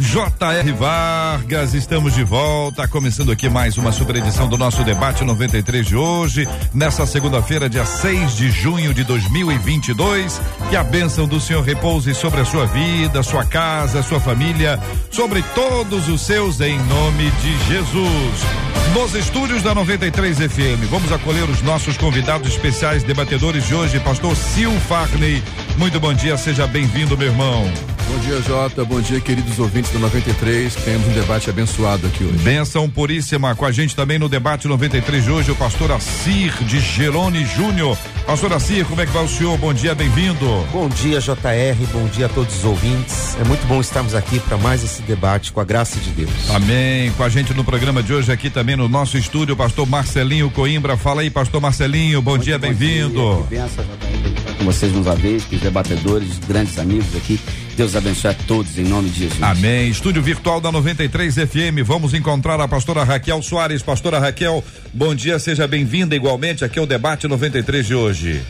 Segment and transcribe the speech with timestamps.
[0.00, 0.72] J.R.
[0.72, 5.94] Vargas, estamos de volta, começando aqui mais uma super edição do nosso debate 93 de
[5.94, 10.40] hoje, nessa segunda-feira, dia 6 de junho de 2022.
[10.70, 15.42] Que a bênção do Senhor repouse sobre a sua vida, sua casa, sua família, sobre
[15.54, 18.40] todos os seus, em nome de Jesus.
[18.94, 24.34] Nos estúdios da 93 FM, vamos acolher os nossos convidados especiais debatedores de hoje, Pastor
[24.34, 25.42] Sil Farney.
[25.80, 27.64] Muito bom dia, seja bem-vindo, meu irmão.
[28.06, 28.84] Bom dia, Jota.
[28.84, 30.74] Bom dia, queridos ouvintes do 93.
[30.74, 32.36] Temos um debate abençoado aqui hoje.
[32.36, 33.54] Benção puríssima.
[33.54, 37.96] Com a gente também no debate 93 de hoje, o pastor Assir de Gelone Júnior.
[38.26, 39.56] Pastor Assir, como é que vai o senhor?
[39.56, 40.46] Bom dia, bem-vindo.
[40.70, 41.86] Bom dia, JR.
[41.92, 43.36] Bom dia a todos os ouvintes.
[43.40, 46.50] É muito bom estarmos aqui para mais esse debate com a graça de Deus.
[46.50, 47.10] Amém.
[47.12, 50.50] Com a gente no programa de hoje, aqui também no nosso estúdio, o pastor Marcelinho
[50.50, 50.94] Coimbra.
[50.94, 52.20] Fala aí, pastor Marcelinho.
[52.20, 53.46] Bom muito dia, bem-vindo.
[53.48, 54.58] Benção, JR.
[54.58, 57.40] Com vocês nos vez, os debatedores, grandes amigos aqui.
[57.76, 59.42] Deus abençoe a todos em nome de Jesus.
[59.42, 59.88] Amém.
[59.88, 61.82] Estúdio virtual da 93 FM.
[61.84, 63.82] Vamos encontrar a pastora Raquel Soares.
[63.82, 64.62] Pastora Raquel,
[64.92, 68.42] bom dia, seja bem-vinda igualmente aqui ao debate 93 de hoje.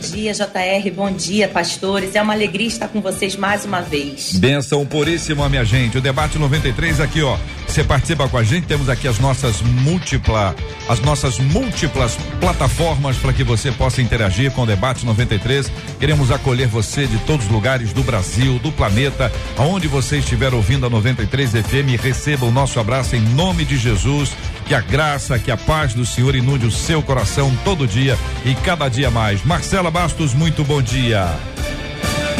[0.00, 0.90] Dia, JR.
[0.94, 2.14] Bom dia, pastores.
[2.14, 4.32] É uma alegria estar com vocês mais uma vez.
[4.38, 5.98] Benção puríssima, minha gente.
[5.98, 7.36] O debate 93 aqui, ó.
[7.66, 10.56] Você participa com a gente, temos aqui as nossas múltiplas,
[10.88, 15.70] as nossas múltiplas plataformas para que você possa interagir com o debate 93.
[16.00, 20.86] Queremos acolher você de todos os lugares do Brasil, do planeta, aonde você estiver ouvindo
[20.86, 24.32] a 93 FM, receba o nosso abraço em nome de Jesus.
[24.70, 28.54] Que a graça, que a paz do Senhor inunde o seu coração todo dia e
[28.54, 29.44] cada dia mais.
[29.44, 31.26] Marcela Bastos, muito bom dia.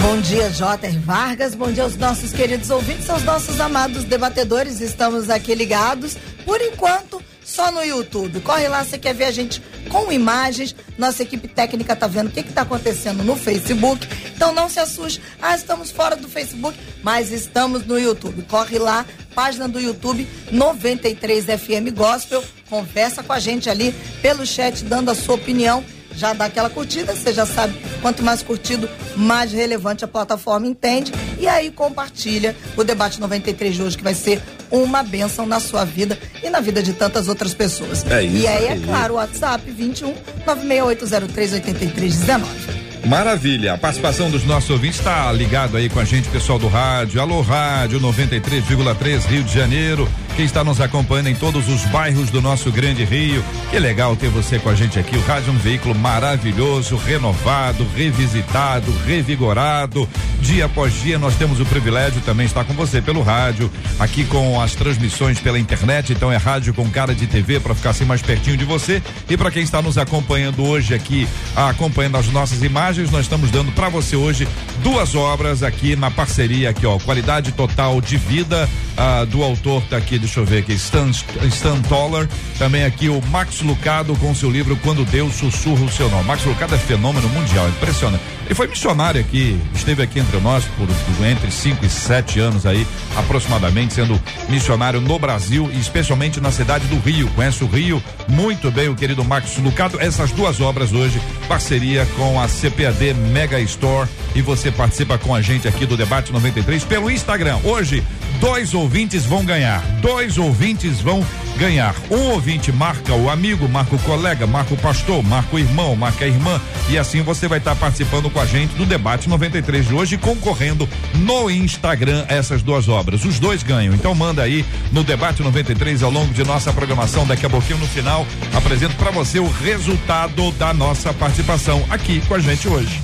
[0.00, 0.96] Bom dia, J.R.
[0.98, 1.56] Vargas.
[1.56, 4.80] Bom dia aos nossos queridos ouvintes, aos nossos amados debatedores.
[4.80, 8.40] Estamos aqui ligados, por enquanto, só no YouTube.
[8.40, 10.74] Corre lá, você quer ver a gente com imagens.
[10.96, 14.06] Nossa equipe técnica tá vendo o que está acontecendo no Facebook.
[14.34, 15.20] Então não se assuste.
[15.42, 18.42] Ah, estamos fora do Facebook, mas estamos no YouTube.
[18.42, 22.42] Corre lá, página do YouTube 93 FM Gospel.
[22.68, 25.84] Conversa com a gente ali pelo chat, dando a sua opinião
[26.14, 31.12] já dá aquela curtida, você já sabe, quanto mais curtido, mais relevante a plataforma entende.
[31.38, 35.84] E aí compartilha o debate 93 de hoje, que vai ser uma benção na sua
[35.84, 38.04] vida e na vida de tantas outras pessoas.
[38.06, 40.14] É isso, e aí, é, é claro, o WhatsApp 21
[40.46, 42.80] 96803 8319.
[43.06, 43.74] Maravilha.
[43.74, 47.20] A participação dos nossos ouvintes está ligado aí com a gente, pessoal do rádio.
[47.20, 50.08] Alô, rádio 93,3 Rio de Janeiro.
[50.36, 53.44] Quem está nos acompanhando em todos os bairros do nosso grande Rio.
[53.70, 55.16] Que legal ter você com a gente aqui.
[55.16, 60.08] O rádio é um veículo maravilhoso, renovado, revisitado, revigorado.
[60.40, 64.60] Dia após dia nós temos o privilégio também estar com você pelo rádio, aqui com
[64.60, 66.12] as transmissões pela internet.
[66.12, 69.02] Então é rádio com cara de TV para ficar assim mais pertinho de você.
[69.28, 73.72] E para quem está nos acompanhando hoje aqui, acompanhando as nossas imagens nós estamos dando
[73.72, 74.46] para você hoje
[74.82, 79.96] duas obras aqui na parceria aqui, ó, qualidade total de vida ah, do autor tá
[79.96, 84.50] aqui, deixa eu ver aqui, Stan, Stan Toller, também aqui o Max Lucado com seu
[84.50, 86.24] livro Quando Deus Sussurra o Seu Nome.
[86.24, 88.22] Max Lucado é fenômeno mundial, impressionante.
[88.50, 92.66] Ele foi missionário aqui, esteve aqui entre nós por, por entre 5 e 7 anos
[92.66, 92.86] aí,
[93.16, 97.28] aproximadamente, sendo missionário no Brasil e especialmente na cidade do Rio.
[97.36, 100.00] Conhece o Rio muito bem, o querido Max Lucado.
[100.00, 105.40] Essas duas obras hoje, parceria com a CPAD Mega Store e você participa com a
[105.40, 107.58] gente aqui do Debate 93 pelo Instagram.
[107.62, 108.02] Hoje,
[108.40, 109.80] dois ouvintes vão ganhar.
[110.00, 111.24] Dois ouvintes vão
[111.56, 111.94] ganhar.
[112.10, 116.24] Um ouvinte marca o amigo, marca o colega, marca o pastor, marca o irmão, marca
[116.24, 116.60] a irmã.
[116.88, 120.88] E assim você vai estar participando com a gente do debate 93 de hoje, concorrendo
[121.14, 123.24] no Instagram essas duas obras.
[123.24, 123.94] Os dois ganham.
[123.94, 127.26] Então manda aí no debate 93 ao longo de nossa programação.
[127.26, 132.34] Daqui a pouquinho no final apresento para você o resultado da nossa participação aqui com
[132.34, 133.00] a gente hoje.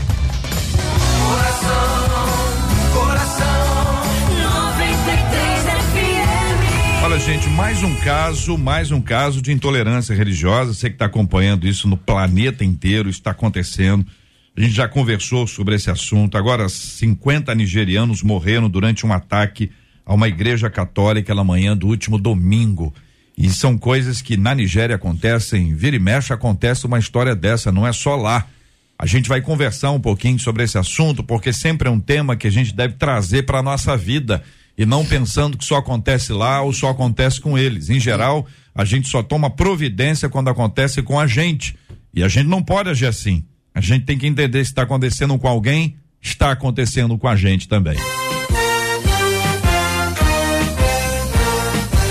[7.16, 10.74] Olha, gente, mais um caso, mais um caso de intolerância religiosa.
[10.74, 14.04] Você que está acompanhando isso no planeta inteiro, está acontecendo.
[14.54, 16.36] A gente já conversou sobre esse assunto.
[16.36, 19.70] Agora, 50 nigerianos morreram durante um ataque
[20.04, 22.92] a uma igreja católica na manhã do último domingo.
[23.36, 27.86] E são coisas que na Nigéria acontecem, vira e mexe acontece uma história dessa, não
[27.86, 28.46] é só lá.
[28.98, 32.46] A gente vai conversar um pouquinho sobre esse assunto, porque sempre é um tema que
[32.46, 34.42] a gente deve trazer para nossa vida
[34.76, 37.88] e não pensando que só acontece lá ou só acontece com eles.
[37.88, 41.76] Em geral, a gente só toma providência quando acontece com a gente.
[42.14, 43.44] E a gente não pode agir assim.
[43.74, 47.68] A gente tem que entender se está acontecendo com alguém, está acontecendo com a gente
[47.68, 47.96] também.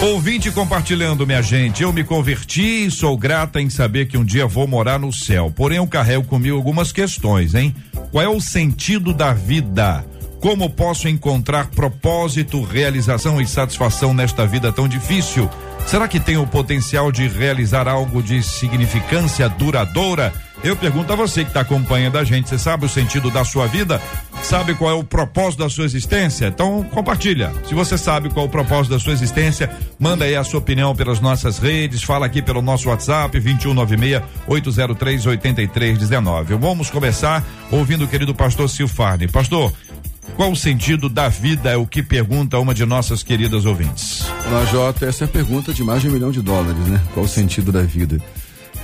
[0.01, 4.45] Ouvinte compartilhando, minha gente, eu me converti e sou grata em saber que um dia
[4.45, 5.51] vou morar no céu.
[5.55, 7.73] Porém, eu carrego comigo algumas questões, hein?
[8.11, 10.05] Qual é o sentido da vida?
[10.45, 15.49] Como posso encontrar propósito, realização e satisfação nesta vida tão difícil?
[15.87, 20.31] Será que tenho o potencial de realizar algo de significância duradoura?
[20.63, 23.65] Eu pergunto a você que está acompanhando a gente, você sabe o sentido da sua
[23.65, 23.99] vida?
[24.43, 26.45] Sabe qual é o propósito da sua existência?
[26.45, 27.51] Então compartilha.
[27.67, 30.95] Se você sabe qual é o propósito da sua existência, manda aí a sua opinião
[30.95, 36.53] pelas nossas redes, fala aqui pelo nosso WhatsApp 2196 803 8319.
[36.53, 39.27] Vamos começar ouvindo o querido pastor Silfarne.
[39.27, 39.73] Pastor,
[40.35, 41.69] qual o sentido da vida?
[41.69, 44.23] É o que pergunta uma de nossas queridas ouvintes.
[44.47, 45.05] Olá, Jota.
[45.05, 47.01] Essa é a pergunta de mais de um milhão de dólares, né?
[47.13, 48.21] Qual o sentido da vida?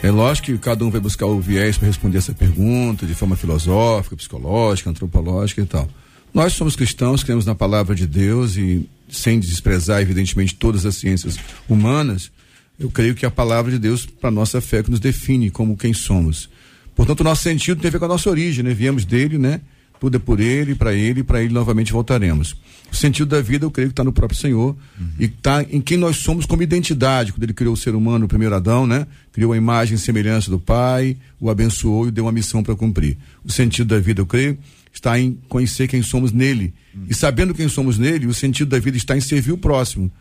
[0.03, 3.35] É lógico que cada um vai buscar o viés para responder essa pergunta de forma
[3.35, 5.87] filosófica, psicológica, antropológica e tal.
[6.33, 11.37] Nós somos cristãos, cremos na palavra de Deus e sem desprezar, evidentemente, todas as ciências
[11.67, 12.31] humanas,
[12.79, 15.77] eu creio que a palavra de Deus para nossa fé é que nos define como
[15.77, 16.49] quem somos.
[16.95, 18.73] Portanto, o nosso sentido tem a ver com a nossa origem, né?
[18.73, 19.61] Viemos dele, né?
[20.01, 22.55] Tudo é por ele, para ele para ele novamente voltaremos.
[22.91, 25.07] O sentido da vida, eu creio que está no próprio Senhor uhum.
[25.19, 27.31] e está em quem nós somos como identidade.
[27.31, 29.05] Quando ele criou o ser humano, o primeiro Adão, né?
[29.31, 33.15] Criou a imagem e semelhança do Pai, o abençoou e deu uma missão para cumprir.
[33.45, 34.57] O sentido da vida, eu creio,
[34.91, 36.73] está em conhecer quem somos nele.
[36.95, 37.05] Uhum.
[37.07, 40.11] E sabendo quem somos nele, o sentido da vida está em servir o próximo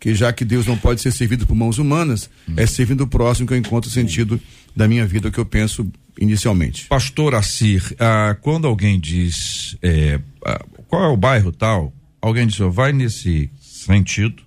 [0.00, 2.54] que já que Deus não pode ser servido por mãos humanas, hum.
[2.56, 4.40] é servindo o próximo que eu encontro o sentido
[4.74, 5.86] da minha vida que eu penso
[6.18, 6.86] inicialmente.
[6.86, 12.58] Pastor Assir, ah, quando alguém diz é, ah, qual é o bairro tal, alguém diz,
[12.60, 14.42] oh, vai nesse sentido,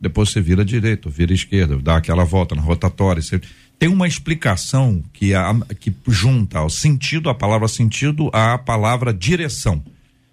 [0.00, 3.20] depois você vira direito, vira esquerda, dá aquela volta na rotatória.
[3.20, 3.40] Você...
[3.78, 9.84] Tem uma explicação que, a, que junta o sentido, a palavra sentido, à palavra direção.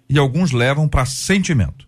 [0.08, 1.86] E alguns levam para sentimento.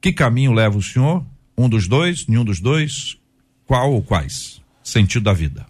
[0.00, 1.24] Que caminho leva o senhor?
[1.60, 2.26] Um dos dois?
[2.26, 3.18] Nenhum dos dois?
[3.66, 4.62] Qual ou quais?
[4.82, 5.66] Sentido da vida.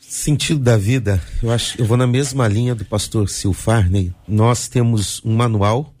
[0.00, 4.14] Sentido da vida, eu acho, eu vou na mesma linha do pastor Silfarney.
[4.26, 5.92] Nós temos um manual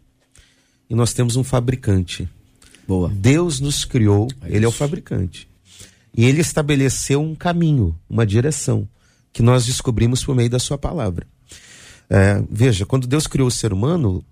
[0.88, 2.26] e nós temos um fabricante.
[2.88, 3.10] Boa.
[3.10, 5.46] Deus nos criou, é ele é o fabricante.
[6.16, 8.88] E ele estabeleceu um caminho, uma direção,
[9.34, 11.26] que nós descobrimos por meio da sua palavra.
[12.08, 14.24] É, veja, quando Deus criou o ser humano,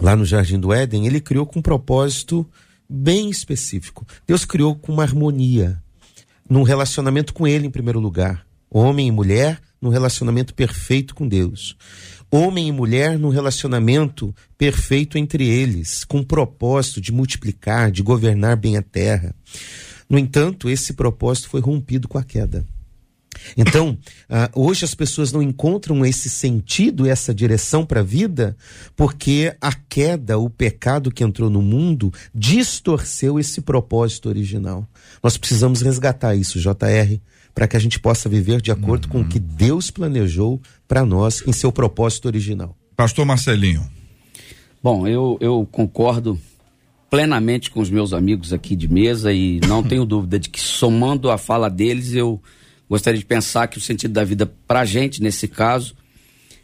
[0.00, 2.44] lá no Jardim do Éden, ele criou com um propósito
[2.90, 4.04] bem específico.
[4.26, 5.80] Deus criou com uma harmonia,
[6.48, 8.44] num relacionamento com Ele em primeiro lugar.
[8.68, 11.76] Homem e mulher num relacionamento perfeito com Deus.
[12.30, 18.56] Homem e mulher num relacionamento perfeito entre eles, com o propósito de multiplicar, de governar
[18.56, 19.34] bem a terra.
[20.08, 22.64] No entanto, esse propósito foi rompido com a queda.
[23.56, 23.98] Então,
[24.28, 28.56] uh, hoje as pessoas não encontram esse sentido, essa direção para a vida,
[28.96, 34.86] porque a queda, o pecado que entrou no mundo, distorceu esse propósito original.
[35.22, 37.18] Nós precisamos resgatar isso, JR,
[37.54, 39.10] para que a gente possa viver de acordo uhum.
[39.10, 42.76] com o que Deus planejou para nós em seu propósito original.
[42.96, 43.82] Pastor Marcelinho.
[44.82, 46.38] Bom, eu, eu concordo
[47.10, 51.30] plenamente com os meus amigos aqui de mesa e não tenho dúvida de que somando
[51.30, 52.40] a fala deles eu
[52.90, 55.94] gostaria de pensar que o sentido da vida para a gente, nesse caso,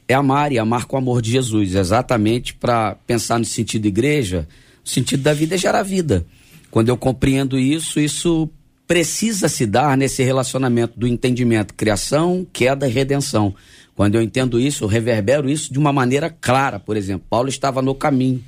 [0.09, 1.77] é amar e amar com o amor de Jesus.
[1.77, 4.49] Exatamente para pensar no sentido igreja,
[4.85, 6.27] o sentido da vida é gerar vida.
[6.69, 8.51] Quando eu compreendo isso, isso
[8.89, 13.55] precisa se dar nesse relacionamento do entendimento, criação, queda e redenção.
[13.95, 16.79] Quando eu entendo isso, eu reverbero isso de uma maneira clara.
[16.79, 18.45] Por exemplo, Paulo estava no caminho.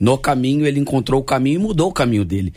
[0.00, 2.54] No caminho, ele encontrou o caminho e mudou o caminho dele.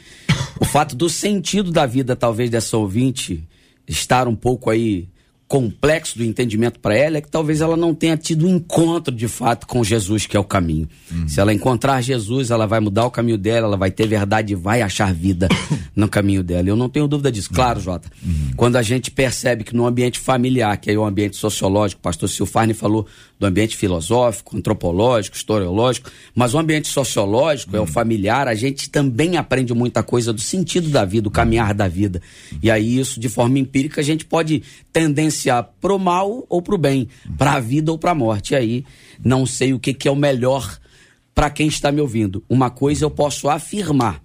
[0.59, 3.43] O fato do sentido da vida, talvez, dessa ouvinte,
[3.87, 5.07] estar um pouco aí
[5.47, 9.27] complexo do entendimento para ela é que talvez ela não tenha tido um encontro de
[9.27, 10.89] fato com Jesus, que é o caminho.
[11.11, 11.27] Uhum.
[11.27, 14.55] Se ela encontrar Jesus, ela vai mudar o caminho dela, ela vai ter verdade e
[14.55, 15.47] vai achar vida
[15.95, 16.67] no caminho dela.
[16.67, 17.51] Eu não tenho dúvida disso.
[17.53, 18.53] Claro, Jota, uhum.
[18.55, 22.27] quando a gente percebe que no ambiente familiar, que é o ambiente sociológico, o pastor
[22.27, 23.05] Silfarne falou
[23.39, 27.79] do ambiente filosófico, antropológico, historiológico, mas o ambiente sociológico uhum.
[27.79, 31.73] é o familiar, a gente também aprende muita coisa do sentido da vida, do caminhar
[31.73, 32.19] da vida.
[32.63, 35.34] E aí isso, de forma empírica, a gente pode tendenciar
[35.81, 38.53] pro mal ou pro bem, para a vida ou para a morte.
[38.53, 38.85] E aí
[39.23, 40.79] não sei o que, que é o melhor
[41.33, 42.43] para quem está me ouvindo.
[42.49, 44.21] Uma coisa eu posso afirmar: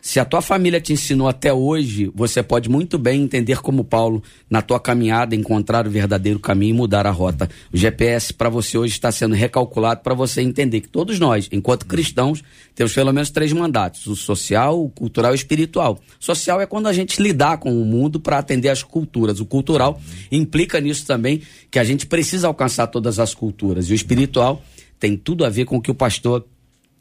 [0.00, 4.22] Se a tua família te ensinou até hoje, você pode muito bem entender como Paulo,
[4.48, 7.50] na tua caminhada, encontrar o verdadeiro caminho e mudar a rota.
[7.72, 11.84] O GPS para você hoje está sendo recalculado para você entender que todos nós, enquanto
[11.84, 12.44] cristãos,
[12.76, 15.98] temos pelo menos três mandatos: o social, o cultural e o espiritual.
[16.20, 19.40] Social é quando a gente lidar com o mundo para atender as culturas.
[19.40, 20.00] O cultural
[20.30, 23.90] implica nisso também que a gente precisa alcançar todas as culturas.
[23.90, 24.62] E o espiritual
[25.00, 26.46] tem tudo a ver com o que o pastor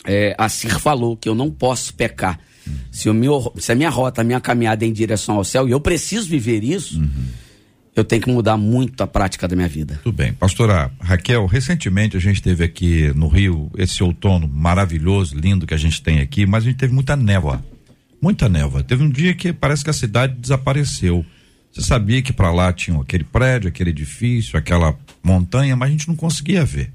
[0.04, 2.40] é, Assir falou, que eu não posso pecar
[2.92, 5.72] se, meu, se a minha rota, a minha caminhada é em direção ao céu e
[5.72, 7.28] eu preciso viver isso, uhum.
[7.96, 10.00] eu tenho que mudar muito a prática da minha vida.
[10.04, 10.34] Tudo bem.
[10.34, 15.78] Pastora Raquel, recentemente a gente teve aqui no Rio esse outono maravilhoso, lindo que a
[15.78, 17.64] gente tem aqui, mas a gente teve muita névoa.
[18.22, 18.84] Muita névoa.
[18.84, 21.26] Teve um dia que parece que a cidade desapareceu.
[21.72, 26.08] Você sabia que para lá tinha aquele prédio, aquele edifício, aquela montanha, mas a gente
[26.08, 26.92] não conseguia ver.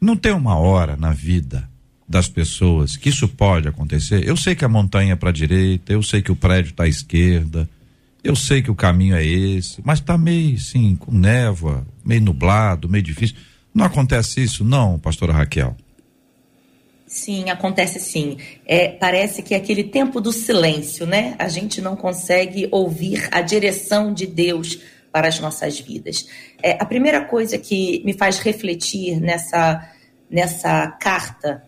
[0.00, 1.68] Não tem uma hora na vida
[2.14, 4.24] das pessoas que isso pode acontecer.
[4.24, 6.84] Eu sei que a montanha é para a direita, eu sei que o prédio está
[6.84, 7.68] à esquerda,
[8.22, 12.88] eu sei que o caminho é esse, mas está meio assim, com névoa, meio nublado,
[12.88, 13.34] meio difícil.
[13.74, 15.76] Não acontece isso, não, pastora Raquel?
[17.04, 18.36] Sim, acontece sim.
[18.64, 21.34] É, parece que é aquele tempo do silêncio, né?
[21.36, 24.78] A gente não consegue ouvir a direção de Deus
[25.10, 26.28] para as nossas vidas.
[26.62, 29.84] É, a primeira coisa que me faz refletir nessa,
[30.30, 31.64] nessa carta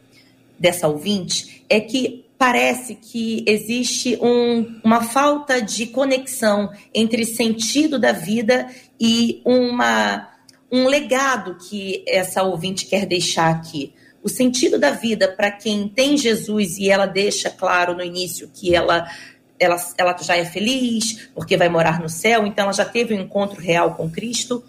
[0.58, 8.12] dessa ouvinte é que parece que existe um, uma falta de conexão entre sentido da
[8.12, 8.68] vida
[9.00, 10.28] e uma,
[10.70, 13.92] um legado que essa ouvinte quer deixar aqui.
[14.22, 18.74] O sentido da vida para quem tem Jesus e ela deixa claro no início que
[18.74, 19.08] ela
[19.58, 23.20] ela, ela já é feliz porque vai morar no céu, então ela já teve um
[23.20, 24.62] encontro real com Cristo.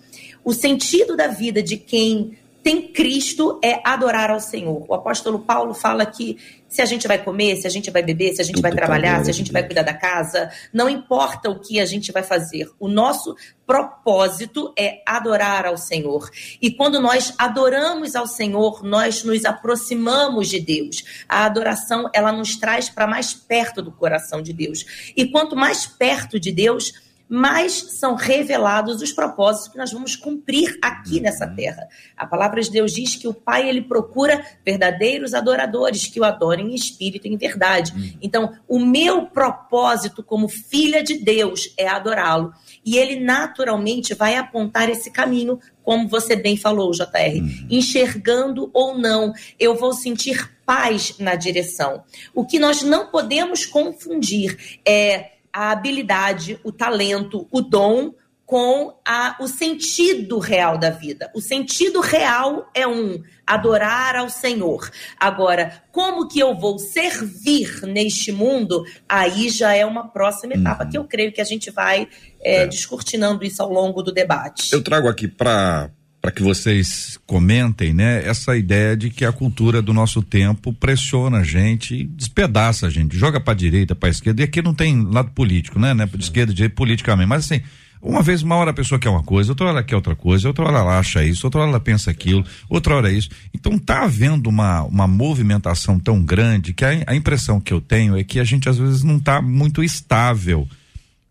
[0.46, 4.84] O sentido da vida de quem tem Cristo é adorar ao Senhor.
[4.90, 8.36] O apóstolo Paulo fala que se a gente vai comer, se a gente vai beber,
[8.36, 11.50] se a gente Tudo vai trabalhar, se a gente vai cuidar da casa, não importa
[11.50, 12.70] o que a gente vai fazer.
[12.78, 16.30] O nosso propósito é adorar ao Senhor.
[16.62, 21.24] E quando nós adoramos ao Senhor, nós nos aproximamos de Deus.
[21.30, 25.14] A adoração, ela nos traz para mais perto do coração de Deus.
[25.16, 30.78] E quanto mais perto de Deus, mais são revelados os propósitos que nós vamos cumprir
[30.82, 31.88] aqui nessa terra.
[32.16, 36.72] A palavra de Deus diz que o Pai ele procura verdadeiros adoradores que o adorem
[36.72, 38.18] em espírito e em verdade.
[38.22, 42.54] Então, o meu propósito como filha de Deus é adorá-lo.
[42.86, 47.06] E ele naturalmente vai apontar esse caminho, como você bem falou, JR,
[47.36, 47.68] uhum.
[47.70, 52.04] enxergando ou não, eu vou sentir paz na direção.
[52.36, 58.14] O que nós não podemos confundir é a habilidade, o talento, o dom
[58.46, 61.32] com a, o sentido real da vida.
[61.34, 64.88] O sentido real é um, adorar ao Senhor.
[65.20, 68.86] Agora, como que eu vou servir neste mundo?
[69.10, 70.90] Aí já é uma próxima etapa uhum.
[70.92, 72.08] que eu creio que a gente vai
[72.40, 72.68] é, é.
[72.68, 74.72] descortinando isso ao longo do debate.
[74.72, 75.90] Eu trago aqui para
[76.22, 81.40] para que vocês comentem, né, essa ideia de que a cultura do nosso tempo pressiona
[81.40, 85.32] a gente, despedaça a gente, joga para direita, para esquerda, e aqui não tem lado
[85.32, 87.62] político, né, né, de esquerda, direita, politicamente, mas assim,
[88.02, 90.66] uma vez, uma hora a pessoa quer uma coisa, outra hora quer outra coisa, outra
[90.66, 93.30] hora ela acha isso, outra hora ela pensa aquilo, outra hora é isso.
[93.54, 98.16] Então tá havendo uma, uma movimentação tão grande que a, a impressão que eu tenho
[98.16, 100.68] é que a gente às vezes não tá muito estável.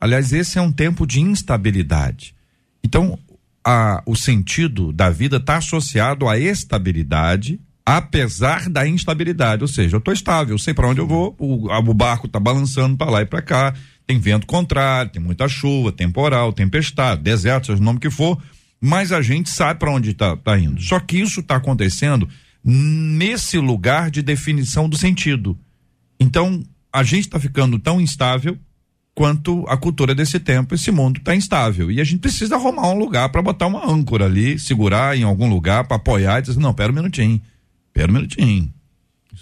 [0.01, 2.35] Aliás, esse é um tempo de instabilidade.
[2.83, 3.19] Então,
[3.67, 9.63] a, o sentido da vida está associado à estabilidade, apesar da instabilidade.
[9.63, 12.97] Ou seja, eu estou estável, sei para onde eu vou, o, o barco está balançando
[12.97, 13.75] para lá e para cá,
[14.07, 18.41] tem vento contrário, tem muita chuva, temporal, tempestade, deserto, seja o nome que for,
[18.81, 20.81] mas a gente sabe para onde está tá indo.
[20.81, 22.29] Só que isso está acontecendo
[22.63, 25.59] nesse lugar de definição do sentido.
[26.21, 28.57] Então, a gente está ficando tão instável
[29.17, 31.91] quanto a cultura desse tempo, esse mundo está instável.
[31.91, 35.49] E a gente precisa arrumar um lugar para botar uma âncora ali, segurar em algum
[35.49, 37.41] lugar para apoiar e dizer, não, pera um minutinho,
[37.95, 38.71] pera um minutinho.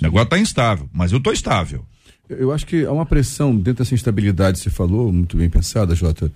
[0.00, 1.84] O negócio está instável, mas eu estou estável.
[2.30, 6.32] Eu acho que há uma pressão dentro dessa instabilidade, você falou, muito bem pensada, Jota.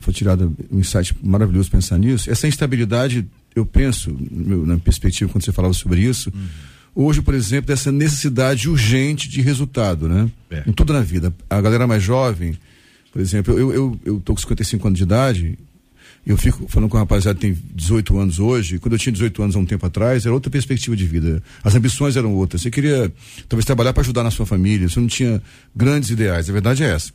[0.00, 2.30] Foi tirado um insight maravilhoso pensar nisso.
[2.30, 7.68] Essa instabilidade, eu penso, na perspectiva, quando você falava sobre isso, uhum hoje, por exemplo,
[7.68, 10.30] dessa necessidade urgente de resultado, né?
[10.50, 10.62] É.
[10.66, 11.34] Em tudo na vida.
[11.48, 12.56] A galera mais jovem,
[13.12, 15.58] por exemplo, eu, eu, eu tô com 55 anos de idade,
[16.24, 19.42] eu fico falando com um rapaziada que tem 18 anos hoje, quando eu tinha 18
[19.42, 21.42] anos há um tempo atrás, era outra perspectiva de vida.
[21.64, 22.62] As ambições eram outras.
[22.62, 23.12] Você queria
[23.48, 25.42] talvez trabalhar para ajudar na sua família, você não tinha
[25.74, 26.48] grandes ideais.
[26.48, 27.12] A verdade é essa.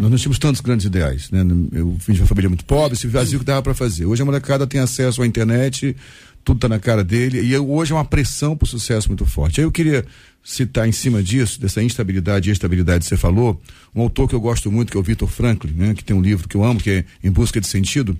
[0.00, 1.40] Nós não tínhamos tantos grandes ideais, né?
[1.72, 4.04] Eu vim de uma família muito pobre, esse vazio que dava para fazer.
[4.04, 5.96] Hoje a molecada tem acesso à internet,
[6.46, 9.60] tudo está na cara dele, e hoje é uma pressão para o sucesso muito forte.
[9.60, 10.06] Aí eu queria
[10.44, 13.60] citar em cima disso, dessa instabilidade e estabilidade que você falou,
[13.92, 16.22] um autor que eu gosto muito, que é o Victor Franklin, né, que tem um
[16.22, 18.16] livro que eu amo, que é Em Busca de Sentido.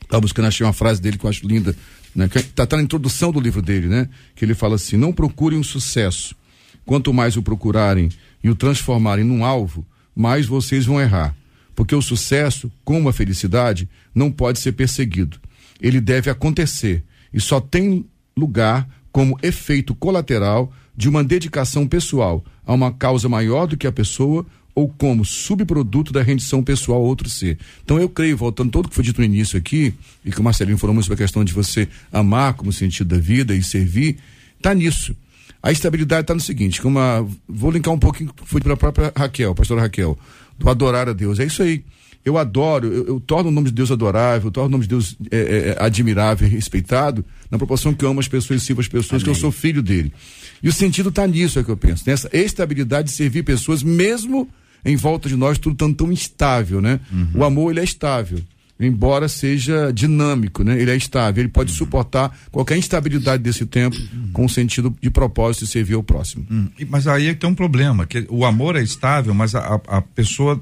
[0.00, 1.74] Estava buscando, achei uma frase dele que eu acho linda,
[2.14, 5.12] né, que está tá na introdução do livro dele, né, que ele fala assim: não
[5.12, 6.36] procurem um sucesso.
[6.84, 8.10] Quanto mais o procurarem
[8.44, 11.34] e o transformarem num alvo, mais vocês vão errar.
[11.74, 15.40] Porque o sucesso, como a felicidade, não pode ser perseguido.
[15.80, 17.02] Ele deve acontecer
[17.36, 23.66] e só tem lugar como efeito colateral de uma dedicação pessoal a uma causa maior
[23.66, 27.58] do que a pessoa ou como subproduto da rendição pessoal a outro ser.
[27.84, 30.42] Então eu creio, voltando todo o que foi dito no início aqui, e que o
[30.42, 34.16] Marcelinho falou muito sobre a questão de você amar como sentido da vida e servir,
[34.56, 35.14] está nisso.
[35.62, 39.12] A estabilidade está no seguinte, como a, vou linkar um pouquinho, foi para a própria
[39.16, 40.18] Raquel, pastora Raquel,
[40.58, 41.38] do adorar a Deus.
[41.38, 41.82] É isso aí
[42.26, 44.88] eu adoro, eu, eu, torno o nome de Deus adorável, eu torno o nome de
[44.88, 48.66] Deus é, é, é admirável e respeitado, na proporção que eu amo as pessoas e
[48.66, 49.24] sirvo as pessoas, Amém.
[49.24, 50.12] que eu sou filho dele.
[50.60, 54.48] E o sentido está nisso, é que eu penso, nessa estabilidade de servir pessoas, mesmo
[54.84, 56.98] em volta de nós tudo tão, tão instável, né?
[57.12, 57.28] Uhum.
[57.34, 58.40] O amor, ele é estável
[58.78, 60.80] embora seja dinâmico, né?
[60.80, 61.78] Ele é estável, ele pode uhum.
[61.78, 64.30] suportar qualquer instabilidade desse tempo uhum.
[64.32, 66.46] com o sentido de propósito de servir ao próximo.
[66.50, 66.70] Uhum.
[66.88, 70.60] Mas aí é tem um problema, que o amor é estável, mas a, a pessoa,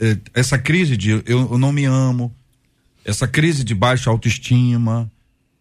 [0.00, 2.32] é, essa crise de eu, eu não me amo,
[3.04, 5.10] essa crise de baixa autoestima,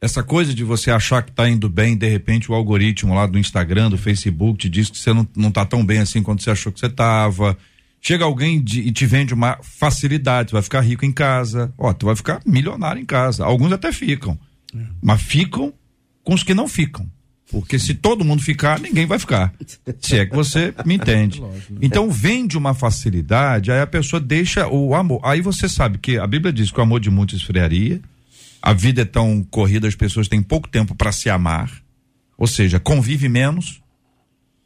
[0.02, 3.40] essa coisa de você achar que está indo bem, de repente o algoritmo lá do
[3.40, 6.52] Instagram, do Facebook te diz que você não, não tá tão bem assim quanto você
[6.52, 7.58] achou que você estava
[8.08, 11.92] Chega alguém de, e te vende uma facilidade, tu vai ficar rico em casa, ó,
[11.92, 13.44] tu vai ficar milionário em casa.
[13.44, 14.38] Alguns até ficam,
[14.76, 14.80] é.
[15.02, 15.74] mas ficam
[16.24, 17.10] com os que não ficam.
[17.50, 19.52] Porque se todo mundo ficar, ninguém vai ficar.
[20.00, 21.42] Se é que você me entende.
[21.82, 25.20] Então vende uma facilidade, aí a pessoa deixa o amor.
[25.24, 28.00] Aí você sabe que a Bíblia diz que o amor de muitos esfriaria.
[28.62, 31.72] A vida é tão corrida, as pessoas têm pouco tempo para se amar.
[32.38, 33.82] Ou seja, convive menos,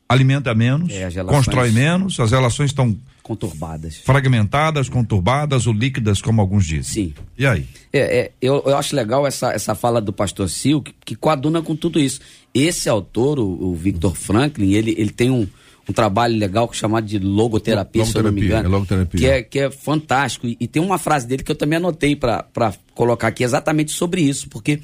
[0.10, 2.98] alimenta menos, é, constrói menos, as relações estão
[3.30, 3.98] conturbadas.
[3.98, 6.84] Fragmentadas, conturbadas ou líquidas, como alguns dizem.
[6.84, 7.14] Sim.
[7.38, 7.68] E aí?
[7.94, 11.62] É, é, eu, eu acho legal essa, essa fala do pastor Sil, que, que coaduna
[11.62, 12.22] com tudo isso.
[12.56, 15.48] Esse autor, o, o Victor Franklin, ele, ele tem um,
[15.88, 18.66] um trabalho legal chamado de logoterapia, logoterapia se eu não me engano.
[18.66, 19.20] É logoterapia.
[19.20, 20.48] Que é, que é fantástico.
[20.48, 24.22] E, e tem uma frase dele que eu também anotei para colocar aqui exatamente sobre
[24.22, 24.80] isso, porque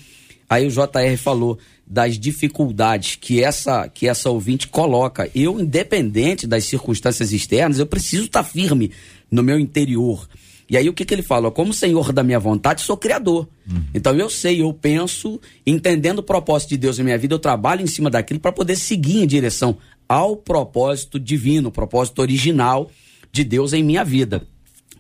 [0.47, 5.29] aí o JR falou das dificuldades que essa que essa ouvinte coloca.
[5.35, 8.91] Eu, independente das circunstâncias externas, eu preciso estar tá firme
[9.29, 10.27] no meu interior.
[10.67, 11.51] E aí o que, que ele fala?
[11.51, 13.47] Como senhor da minha vontade, sou criador.
[13.69, 13.83] Uhum.
[13.93, 17.83] Então eu sei, eu penso, entendendo o propósito de Deus na minha vida, eu trabalho
[17.83, 19.77] em cima daquilo para poder seguir em direção
[20.09, 22.89] ao propósito divino, o propósito original
[23.31, 24.41] de Deus em minha vida.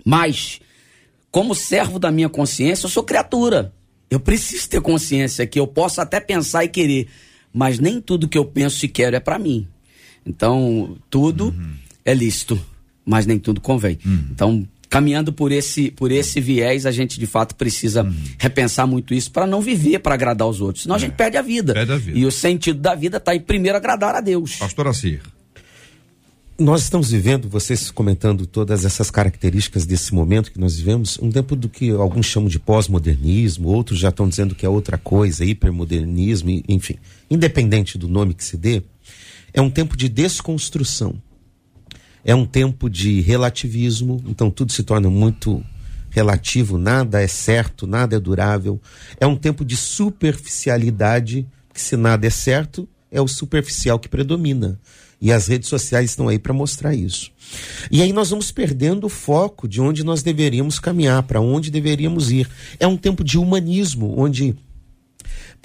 [0.03, 0.59] Mas,
[1.31, 3.73] como servo da minha consciência, eu sou criatura.
[4.09, 7.07] Eu preciso ter consciência que eu posso até pensar e querer,
[7.53, 9.67] mas nem tudo que eu penso e quero é para mim.
[10.25, 11.73] Então, tudo uhum.
[12.03, 12.59] é lícito,
[13.05, 13.99] mas nem tudo convém.
[14.05, 14.27] Uhum.
[14.31, 18.15] Então, caminhando por esse por esse viés, a gente de fato precisa uhum.
[18.37, 20.83] repensar muito isso para não viver para agradar os outros.
[20.83, 20.97] Senão é.
[20.97, 21.73] a gente perde a, vida.
[21.73, 22.17] perde a vida.
[22.17, 24.55] E o sentido da vida está em primeiro agradar a Deus.
[24.55, 25.21] Pastor Assir.
[26.57, 31.53] Nós estamos vivendo, vocês comentando todas essas características desse momento que nós vivemos, um tempo
[31.53, 36.63] do que alguns chamam de pós-modernismo, outros já estão dizendo que é outra coisa, hipermodernismo,
[36.65, 36.95] enfim.
[37.29, 38.81] Independente do nome que se dê,
[39.53, 41.21] é um tempo de desconstrução.
[42.23, 45.61] É um tempo de relativismo, então tudo se torna muito
[46.09, 48.81] relativo, nada é certo, nada é durável.
[49.19, 54.79] É um tempo de superficialidade, que se nada é certo, é o superficial que predomina.
[55.21, 57.31] E as redes sociais estão aí para mostrar isso.
[57.91, 62.31] E aí nós vamos perdendo o foco de onde nós deveríamos caminhar, para onde deveríamos
[62.31, 62.49] ir.
[62.79, 64.55] É um tempo de humanismo, onde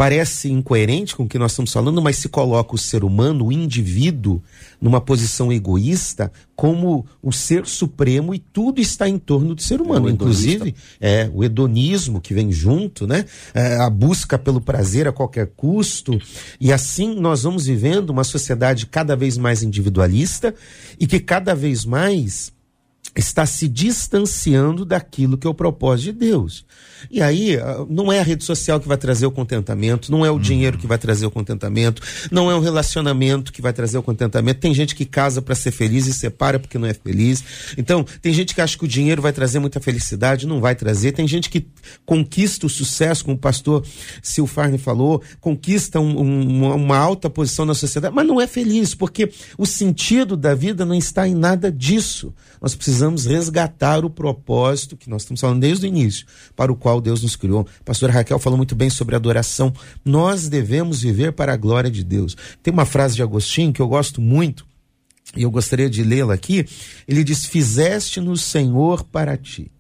[0.01, 3.53] parece incoerente com o que nós estamos falando, mas se coloca o ser humano, o
[3.53, 4.43] indivíduo,
[4.81, 10.09] numa posição egoísta, como o ser supremo e tudo está em torno do ser humano,
[10.09, 13.27] é inclusive é o hedonismo que vem junto, né?
[13.53, 16.19] É, a busca pelo prazer a qualquer custo
[16.59, 20.55] e assim nós vamos vivendo uma sociedade cada vez mais individualista
[20.99, 22.55] e que cada vez mais
[23.15, 26.65] está se distanciando daquilo que é o propósito de Deus.
[27.11, 30.31] E aí, ah, não é a rede social que vai trazer o contentamento, não é
[30.31, 30.41] o uhum.
[30.41, 34.59] dinheiro que vai trazer o contentamento, não é o relacionamento que vai trazer o contentamento.
[34.59, 37.45] Tem gente que casa para ser feliz e separa porque não é feliz.
[37.77, 41.13] Então, tem gente que acha que o dinheiro vai trazer muita felicidade, não vai trazer.
[41.13, 41.67] Tem gente que
[42.05, 43.85] conquista o sucesso, como o pastor
[44.23, 49.31] Silfarne falou, conquista um, um, uma alta posição na sociedade, mas não é feliz, porque
[49.57, 52.35] o sentido da vida não está em nada disso.
[52.61, 56.90] Nós precisamos resgatar o propósito que nós estamos falando desde o início, para o qual
[56.99, 57.69] Deus nos criou.
[57.81, 59.71] A pastora Raquel falou muito bem sobre adoração.
[60.03, 62.35] Nós devemos viver para a glória de Deus.
[62.63, 64.65] Tem uma frase de Agostinho que eu gosto muito,
[65.37, 66.65] e eu gostaria de lê-la aqui.
[67.07, 69.71] Ele diz: Fizeste-nos, Senhor, para ti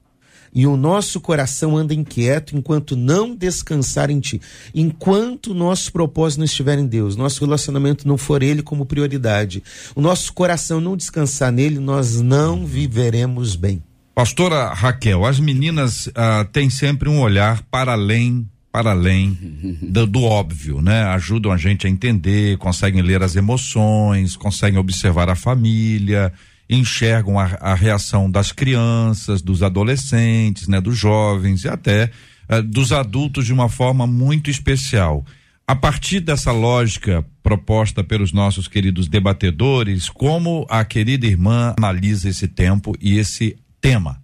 [0.52, 4.40] e o nosso coração anda inquieto enquanto não descansar em Ti.
[4.74, 9.62] Enquanto o nosso propósito não estiver em Deus, nosso relacionamento não for Ele como prioridade,
[9.94, 13.82] o nosso coração não descansar nele, nós não viveremos bem.
[14.20, 19.30] Pastora Raquel, as meninas ah, têm sempre um olhar para além para além
[19.80, 21.04] do, do, óbvio, né?
[21.04, 26.30] Ajudam a gente a entender, conseguem ler as emoções, conseguem observar a família,
[26.68, 32.10] enxergam a, a reação das crianças, dos adolescentes, né, dos jovens e até
[32.50, 35.24] uh, dos adultos de uma forma muito especial.
[35.66, 42.46] A partir dessa lógica proposta pelos nossos queridos debatedores, como a querida irmã analisa esse
[42.46, 44.22] tempo e esse tema?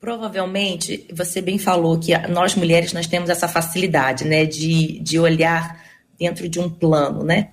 [0.00, 5.80] Provavelmente, você bem falou que nós mulheres nós temos essa facilidade, né, de, de olhar
[6.18, 7.50] dentro de um plano, né?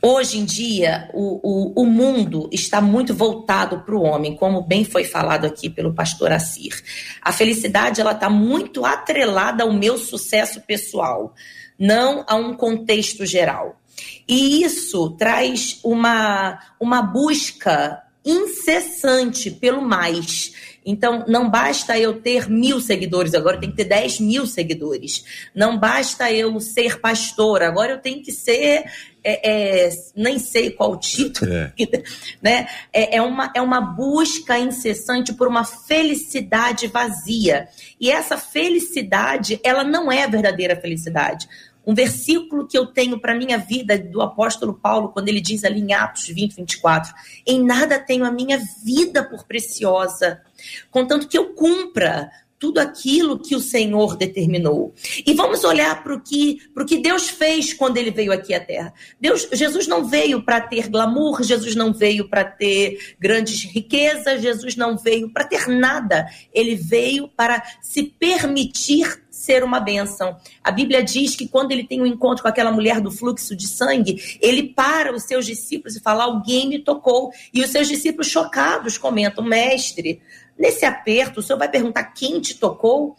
[0.00, 4.84] Hoje em dia, o, o, o mundo está muito voltado para o homem, como bem
[4.84, 6.80] foi falado aqui pelo pastor Assir.
[7.20, 11.34] A felicidade ela está muito atrelada ao meu sucesso pessoal,
[11.78, 13.80] não a um contexto geral.
[14.28, 20.52] E isso traz uma, uma busca incessante pelo mais.
[20.84, 25.24] Então, não basta eu ter mil seguidores, agora eu tenho que ter dez mil seguidores.
[25.54, 28.84] Não basta eu ser pastor, agora eu tenho que ser
[29.28, 31.72] é, é, nem sei qual título, é.
[32.40, 32.68] né?
[32.92, 37.66] É, é, uma, é uma busca incessante por uma felicidade vazia.
[38.00, 41.48] E essa felicidade, ela não é a verdadeira felicidade.
[41.86, 45.80] Um versículo que eu tenho para minha vida do apóstolo Paulo, quando ele diz ali
[45.80, 47.14] em Atos 20, 24:
[47.46, 50.42] Em nada tenho a minha vida por preciosa,
[50.90, 54.94] contanto que eu cumpra tudo aquilo que o Senhor determinou.
[55.26, 58.94] E vamos olhar para o que, que Deus fez quando ele veio aqui à Terra.
[59.20, 64.74] Deus, Jesus não veio para ter glamour, Jesus não veio para ter grandes riquezas, Jesus
[64.76, 66.26] não veio para ter nada.
[66.52, 70.36] Ele veio para se permitir ser uma bênção.
[70.62, 73.68] A Bíblia diz que quando ele tem um encontro com aquela mulher do fluxo de
[73.68, 77.30] sangue, ele para os seus discípulos e fala: Alguém me tocou.
[77.54, 80.20] E os seus discípulos, chocados, comentam: Mestre,
[80.58, 83.16] Nesse aperto, o senhor vai perguntar quem te tocou?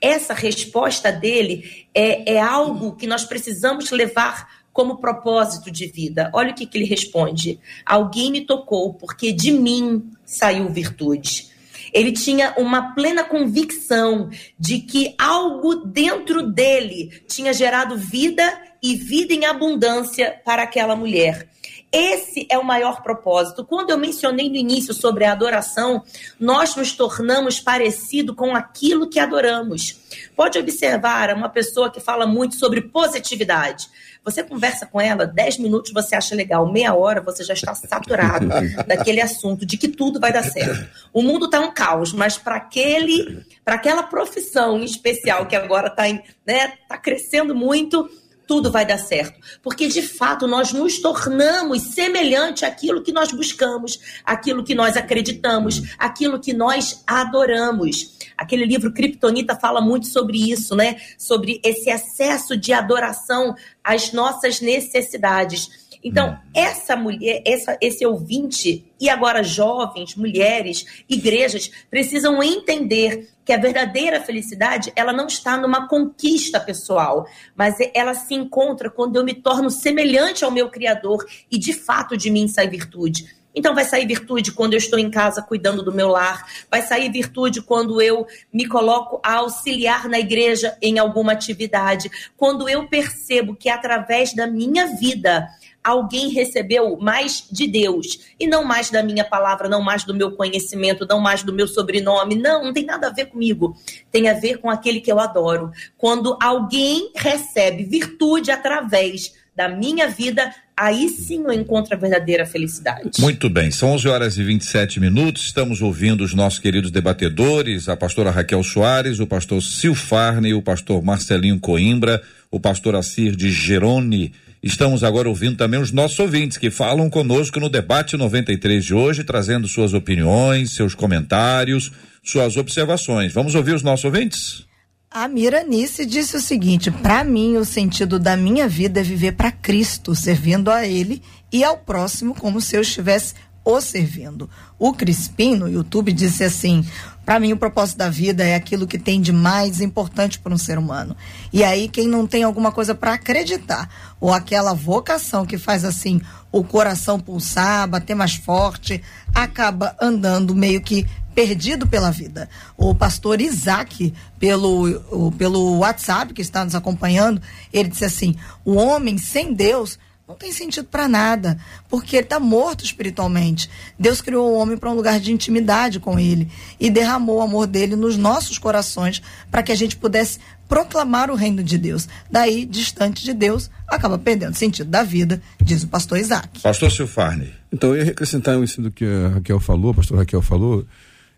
[0.00, 6.30] Essa resposta dele é, é algo que nós precisamos levar como propósito de vida.
[6.32, 11.50] Olha o que, que ele responde: Alguém me tocou, porque de mim saiu virtude.
[11.96, 14.28] Ele tinha uma plena convicção
[14.58, 18.42] de que algo dentro dele tinha gerado vida
[18.82, 21.48] e vida em abundância para aquela mulher.
[21.92, 23.64] Esse é o maior propósito.
[23.64, 26.02] Quando eu mencionei no início sobre a adoração,
[26.38, 29.98] nós nos tornamos parecido com aquilo que adoramos.
[30.34, 33.88] Pode observar uma pessoa que fala muito sobre positividade.
[34.26, 38.48] Você conversa com ela, 10 minutos você acha legal, meia hora você já está saturado
[38.84, 40.88] daquele assunto de que tudo vai dar certo.
[41.12, 46.02] O mundo está um caos, mas para aquele, para aquela profissão especial que agora está
[46.44, 48.10] né, tá crescendo muito,
[48.46, 49.40] tudo vai dar certo.
[49.62, 55.82] Porque, de fato, nós nos tornamos semelhante àquilo que nós buscamos, àquilo que nós acreditamos,
[55.98, 58.16] àquilo que nós adoramos.
[58.36, 60.96] Aquele livro Kryptonita fala muito sobre isso, né?
[61.18, 65.85] Sobre esse excesso de adoração às nossas necessidades.
[66.02, 66.50] Então, hum.
[66.54, 74.20] essa mulher, essa, esse ouvinte, e agora jovens, mulheres, igrejas, precisam entender que a verdadeira
[74.20, 79.70] felicidade, ela não está numa conquista pessoal, mas ela se encontra quando eu me torno
[79.70, 83.36] semelhante ao meu Criador e de fato de mim sai virtude.
[83.56, 87.10] Então vai sair virtude quando eu estou em casa cuidando do meu lar, vai sair
[87.10, 93.56] virtude quando eu me coloco a auxiliar na igreja em alguma atividade, quando eu percebo
[93.56, 95.48] que através da minha vida
[95.86, 100.32] alguém recebeu mais de Deus e não mais da minha palavra, não mais do meu
[100.32, 102.34] conhecimento, não mais do meu sobrenome.
[102.34, 103.76] Não, não tem nada a ver comigo.
[104.10, 105.70] Tem a ver com aquele que eu adoro.
[105.96, 113.20] Quando alguém recebe virtude através da minha vida, aí sim eu encontro a verdadeira felicidade.
[113.20, 115.46] Muito bem, são 11 horas e 27 minutos.
[115.46, 121.02] Estamos ouvindo os nossos queridos debatedores, a pastora Raquel Soares, o pastor Silfarne, o pastor
[121.02, 122.20] Marcelinho Coimbra,
[122.50, 124.34] o pastor Assir de Gerone
[124.66, 129.22] Estamos agora ouvindo também os nossos ouvintes que falam conosco no debate 93 de hoje,
[129.22, 133.32] trazendo suas opiniões, seus comentários, suas observações.
[133.32, 134.66] Vamos ouvir os nossos ouvintes?
[135.08, 139.52] A Miranice disse o seguinte: para mim, o sentido da minha vida é viver para
[139.52, 144.50] Cristo, servindo a Ele e ao próximo como se eu estivesse o servindo.
[144.80, 146.84] O Crispim no YouTube disse assim:
[147.26, 150.58] para mim, o propósito da vida é aquilo que tem de mais importante para um
[150.58, 151.16] ser humano.
[151.52, 156.20] E aí, quem não tem alguma coisa para acreditar, ou aquela vocação que faz assim
[156.52, 159.02] o coração pulsar, bater mais forte,
[159.34, 162.48] acaba andando meio que perdido pela vida.
[162.76, 169.18] O pastor Isaac, pelo, pelo WhatsApp que está nos acompanhando, ele disse assim: o homem
[169.18, 171.56] sem Deus não tem sentido para nada,
[171.88, 173.70] porque ele está morto espiritualmente.
[173.96, 177.66] Deus criou o homem para um lugar de intimidade com ele e derramou o amor
[177.68, 182.08] dele nos nossos corações para que a gente pudesse proclamar o reino de Deus.
[182.28, 186.60] Daí, distante de Deus, acaba perdendo o sentido da vida, diz o pastor Isaac.
[186.60, 187.54] Pastor Silfarne.
[187.72, 190.84] Então, eu ia acrescentar isso do que a Raquel falou, pastor Raquel falou.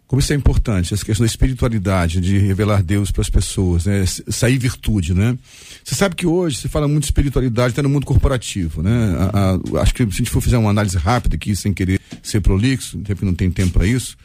[0.09, 4.07] Como isso é importante, essa questão da espiritualidade, de revelar Deus para as pessoas, né?
[4.07, 5.37] Sair virtude, né?
[5.85, 9.15] Você sabe que hoje se fala muito de espiritualidade até no mundo corporativo, né?
[9.19, 12.01] A, a, acho que se a gente for fazer uma análise rápida aqui, sem querer
[12.23, 14.17] ser prolixo, até porque não tem tempo para isso,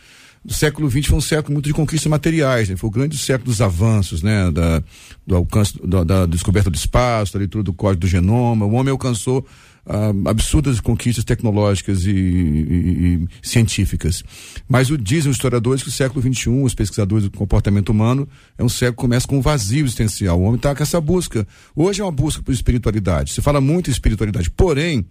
[0.46, 2.78] o século XX foi um século muito de conquistas materiais, né?
[2.78, 4.50] foi o grande século dos avanços, né?
[4.52, 4.82] Da,
[5.28, 8.66] do alcance, da, da descoberta do espaço, da leitura do código do genoma.
[8.66, 9.46] O homem alcançou
[9.86, 14.24] ah, absurdas conquistas tecnológicas e, e, e, científicas.
[14.68, 18.64] Mas o, dizem os historiadores que o século XXI, os pesquisadores do comportamento humano, é
[18.64, 20.40] um século que começa com um vazio existencial.
[20.40, 21.46] O homem está com essa busca.
[21.76, 23.34] Hoje é uma busca por espiritualidade.
[23.34, 24.50] Se fala muito em espiritualidade.
[24.50, 25.06] Porém,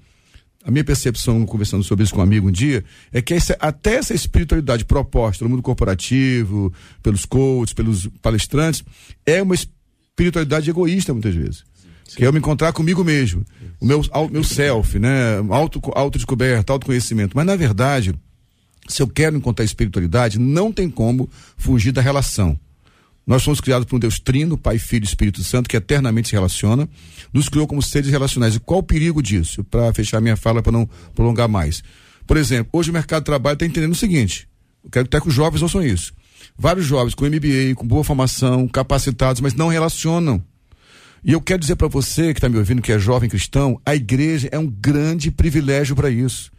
[0.65, 3.97] a minha percepção, conversando sobre isso com um amigo um dia, é que essa, até
[3.97, 8.85] essa espiritualidade proposta no mundo corporativo, pelos coaches, pelos palestrantes,
[9.27, 11.65] é uma espiritualidade egoísta muitas vezes.
[12.09, 12.17] Sim.
[12.17, 13.45] Que é eu me encontrar comigo mesmo,
[13.81, 15.39] o meu, meu self, né?
[15.51, 17.37] Auto, autodescoberta, autoconhecimento.
[17.37, 18.15] Mas na verdade,
[18.89, 22.59] se eu quero encontrar espiritualidade, não tem como fugir da relação.
[23.27, 26.35] Nós fomos criados por um Deus trino, Pai, Filho e Espírito Santo, que eternamente se
[26.35, 26.89] relaciona,
[27.33, 28.57] nos criou como seres relacionais.
[28.57, 29.63] E qual o perigo disso?
[29.65, 31.85] Para fechar minha fala, para não prolongar mais.
[32.27, 34.49] Por exemplo, hoje o mercado de trabalho está entendendo o seguinte:
[34.85, 36.13] eu quero até que os jovens ouçam isso.
[36.59, 40.43] Vários jovens com MBA, com boa formação, capacitados, mas não relacionam.
[41.25, 43.95] E eu quero dizer para você que está me ouvindo, que é jovem cristão, a
[43.95, 46.51] igreja é um grande privilégio para isso.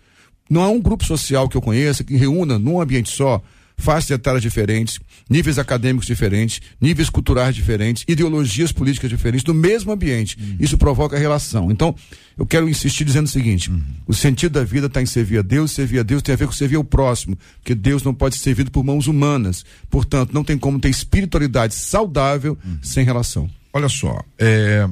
[0.50, 3.42] Não há um grupo social que eu conheça que reúna num ambiente só
[3.76, 5.00] faixas etárias diferentes,
[5.30, 10.38] níveis acadêmicos diferentes, níveis culturais diferentes, ideologias políticas diferentes, no mesmo ambiente.
[10.40, 10.58] Uhum.
[10.60, 11.72] Isso provoca relação.
[11.72, 11.96] Então,
[12.38, 13.82] eu quero insistir dizendo o seguinte: uhum.
[14.08, 16.46] o sentido da vida está em servir a Deus, servir a Deus tem a ver
[16.46, 19.66] com servir ao próximo, porque Deus não pode ser servido por mãos humanas.
[19.90, 22.78] Portanto, não tem como ter espiritualidade saudável uhum.
[22.82, 23.50] sem relação.
[23.74, 24.88] Olha só, é,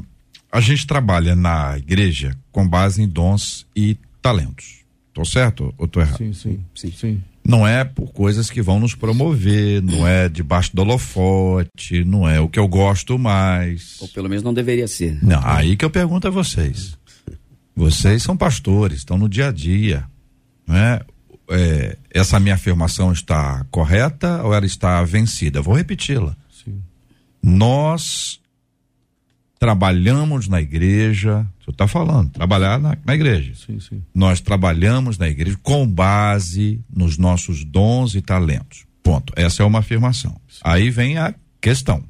[0.52, 4.82] a gente trabalha na igreja com base em dons e talentos.
[5.14, 6.18] Tô certo ou tô errado?
[6.18, 6.92] Sim, sim, sim.
[6.92, 7.24] sim.
[7.44, 12.40] Não é por coisas que vão nos promover, não é debaixo do holofote, não é
[12.40, 14.00] o que eu gosto mais.
[14.00, 15.18] Ou pelo menos não deveria ser.
[15.24, 16.98] Não, aí que eu pergunto a vocês.
[17.76, 20.04] Vocês são pastores, estão no dia a dia,
[20.68, 21.02] não é?
[21.50, 25.62] é essa minha afirmação está correta ou ela está vencida?
[25.62, 26.36] Vou repeti-la.
[27.42, 28.41] Nós
[29.62, 33.54] trabalhamos na igreja, você está falando, trabalhar na, na igreja.
[33.54, 34.02] Sim, sim.
[34.12, 38.86] Nós trabalhamos na igreja com base nos nossos dons e talentos.
[39.04, 39.32] Ponto.
[39.36, 40.32] Essa é uma afirmação.
[40.50, 40.62] Sim.
[40.64, 42.04] Aí vem a questão.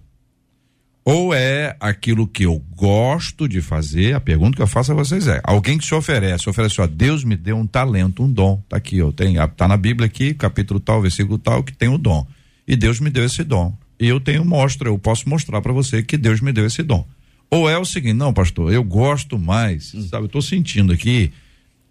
[1.04, 5.28] Ou é aquilo que eu gosto de fazer, a pergunta que eu faço a vocês
[5.28, 8.78] é: alguém que se oferece, oferece, ó, Deus me deu um talento, um dom, tá
[8.78, 12.26] aqui, eu tenho, tá na Bíblia aqui, capítulo tal, versículo tal, que tem o dom.
[12.66, 13.76] E Deus me deu esse dom.
[14.00, 17.06] E eu tenho mostra, eu posso mostrar para você que Deus me deu esse dom.
[17.52, 20.08] Ou é o seguinte, não, pastor, eu gosto mais, hum.
[20.08, 20.26] sabe?
[20.26, 21.32] Eu tô sentindo aqui,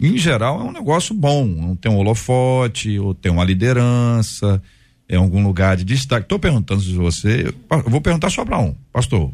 [0.00, 4.62] em geral é um negócio bom, não tem um holofote, ou tem uma liderança,
[5.06, 6.26] é algum lugar de destaque.
[6.26, 9.30] Tô perguntando se você, eu vou perguntar só para um, pastor,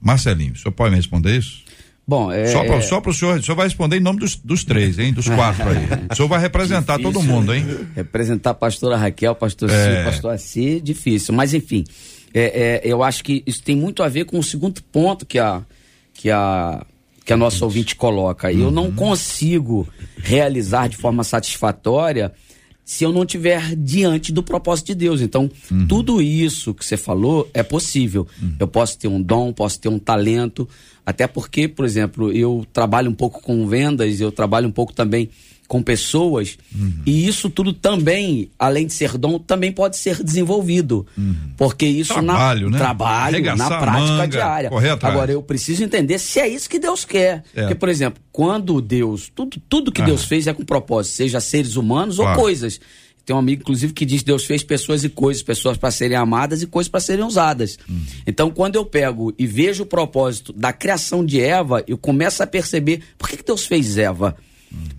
[0.00, 1.62] Marcelinho, o senhor pode me responder isso?
[2.06, 2.46] Bom, é.
[2.46, 2.78] Só para é...
[2.78, 5.12] o senhor, o senhor vai responder em nome dos, dos três, hein?
[5.12, 5.86] Dos quatro aí.
[6.10, 7.64] O senhor vai representar difícil, todo mundo, hein?
[7.94, 9.84] Representar a pastora Raquel, pastor é...
[9.84, 11.32] Ciro, pastor Assi, difícil.
[11.32, 11.84] Mas enfim,
[12.34, 15.38] é, é, eu acho que isso tem muito a ver com o segundo ponto que
[15.38, 15.62] a,
[16.14, 16.84] que a,
[17.24, 18.48] que a nossa ouvinte coloca.
[18.50, 18.60] Uhum.
[18.60, 18.94] Eu não uhum.
[18.94, 22.32] consigo realizar de forma satisfatória
[22.84, 25.20] se eu não estiver diante do propósito de Deus.
[25.20, 25.86] Então, uhum.
[25.86, 28.26] tudo isso que você falou é possível.
[28.40, 28.56] Uhum.
[28.58, 30.68] Eu posso ter um dom, posso ter um talento,
[31.06, 35.30] até porque, por exemplo, eu trabalho um pouco com vendas, eu trabalho um pouco também
[35.72, 36.58] com pessoas.
[36.78, 36.92] Uhum.
[37.06, 41.06] E isso tudo também, além de ser dom, também pode ser desenvolvido.
[41.16, 41.34] Uhum.
[41.56, 42.78] Porque isso trabalho, na né?
[42.78, 44.70] trabalho, Arregaçar na prática manga, diária.
[45.00, 47.42] Agora, eu preciso entender se é isso que Deus quer.
[47.54, 47.62] É.
[47.62, 50.04] Porque, por exemplo, quando Deus, tudo, tudo que ah.
[50.04, 52.32] Deus fez é com propósito, seja seres humanos claro.
[52.32, 52.78] ou coisas.
[53.24, 56.18] Tem um amigo, inclusive, que diz que Deus fez pessoas e coisas, pessoas para serem
[56.18, 57.78] amadas e coisas para serem usadas.
[57.88, 58.02] Hum.
[58.26, 62.46] Então, quando eu pego e vejo o propósito da criação de Eva, eu começo a
[62.46, 64.36] perceber por que, que Deus fez Eva.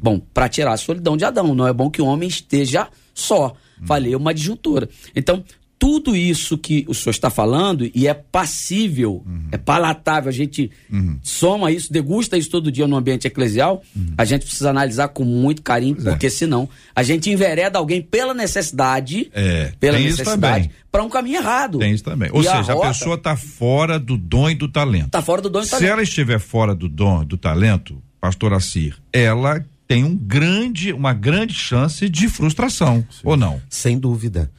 [0.02, 3.56] Bom, para tirar a solidão de Adão, não é bom que o homem esteja só.
[3.86, 4.90] Falei uma disjuntura.
[5.16, 5.44] Então,
[5.84, 9.50] tudo isso que o senhor está falando e é passível, uhum.
[9.52, 11.20] é palatável, a gente uhum.
[11.22, 14.14] soma isso, degusta isso todo dia no ambiente eclesial, uhum.
[14.18, 16.12] a gente precisa analisar com muito carinho, pois é.
[16.12, 16.30] porque é.
[16.30, 21.80] senão a gente envereda alguém pela necessidade, é, pela necessidade, para um caminho errado.
[21.80, 22.30] Tem isso também.
[22.32, 25.08] Ou e seja, a, rota, a pessoa está fora do dom e do talento.
[25.08, 25.86] Está fora do dom e do talento.
[25.86, 31.12] Se ela estiver fora do dom do talento, pastor Assir, ela tem um grande, uma
[31.14, 33.20] grande chance de frustração, Sim.
[33.22, 33.62] ou não?
[33.70, 34.50] Sem dúvida.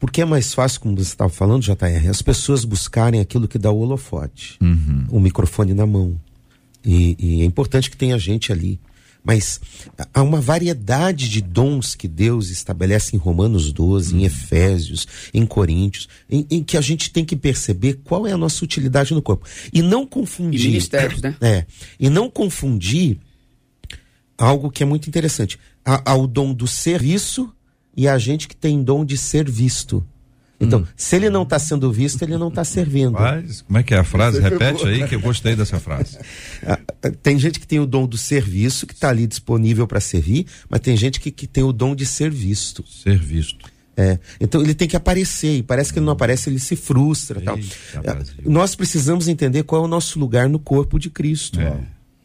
[0.00, 3.70] Porque é mais fácil, como você estava falando, JR, as pessoas buscarem aquilo que dá
[3.70, 5.06] o holofote, uhum.
[5.10, 6.20] o microfone na mão.
[6.84, 8.80] E, e, é importante que tenha gente ali.
[9.24, 9.58] Mas
[10.12, 14.20] há uma variedade de dons que Deus estabelece em Romanos 12, uhum.
[14.20, 18.36] em Efésios, em Coríntios, em, em, que a gente tem que perceber qual é a
[18.36, 19.48] nossa utilidade no corpo.
[19.72, 20.66] E não confundir.
[20.66, 21.34] E ministérios, né?
[21.40, 21.64] É.
[21.98, 23.18] E não confundir
[24.36, 25.58] algo que é muito interessante.
[25.82, 27.50] Há, há o dom do serviço
[27.96, 30.06] e a gente que tem dom de ser visto.
[30.60, 30.86] Então, hum.
[30.96, 33.12] se ele não está sendo visto, ele não está servindo.
[33.12, 34.40] Mas, como é que é a frase?
[34.40, 36.18] Repete aí que eu gostei dessa frase.
[36.66, 40.00] Ah, ah, tem gente que tem o dom do serviço, que está ali disponível para
[40.00, 42.82] servir, mas tem gente que, que tem o dom de ser visto.
[42.86, 43.66] Ser visto.
[43.96, 47.38] É, então ele tem que aparecer, e parece que ele não aparece, ele se frustra.
[47.38, 48.16] Eita, tal.
[48.44, 51.60] Nós precisamos entender qual é o nosso lugar no corpo de Cristo.
[51.60, 51.78] É.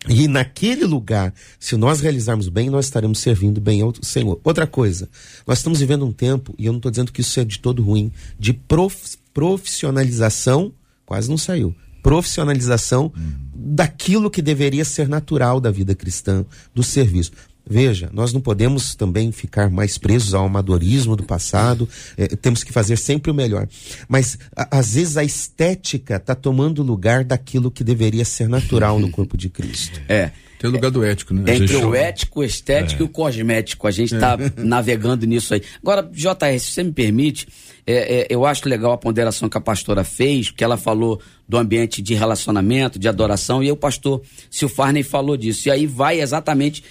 [0.07, 4.39] E naquele lugar, se nós realizarmos bem, nós estaremos servindo bem ao Senhor.
[4.43, 5.09] Outra coisa,
[5.45, 7.83] nós estamos vivendo um tempo, e eu não estou dizendo que isso é de todo
[7.83, 10.71] ruim, de prof, profissionalização,
[11.05, 13.31] quase não saiu, profissionalização hum.
[13.53, 17.31] daquilo que deveria ser natural da vida cristã, do serviço.
[17.69, 22.73] Veja, nós não podemos também ficar mais presos ao amadorismo do passado, é, temos que
[22.73, 23.67] fazer sempre o melhor.
[24.07, 29.11] Mas, a, às vezes, a estética está tomando lugar daquilo que deveria ser natural no
[29.11, 30.01] corpo de Cristo.
[30.09, 30.31] É.
[30.59, 31.55] Tem o lugar do ético, né?
[31.55, 33.05] Entre o ético, o estético é.
[33.05, 33.87] e o cosmético.
[33.87, 34.61] A gente está é.
[34.61, 35.61] navegando nisso aí.
[35.81, 37.47] Agora, JR, se você me permite,
[37.87, 41.57] é, é, eu acho legal a ponderação que a pastora fez, porque ela falou do
[41.57, 45.69] ambiente de relacionamento, de adoração, e aí o pastor Silfarney falou disso.
[45.69, 46.83] E aí vai exatamente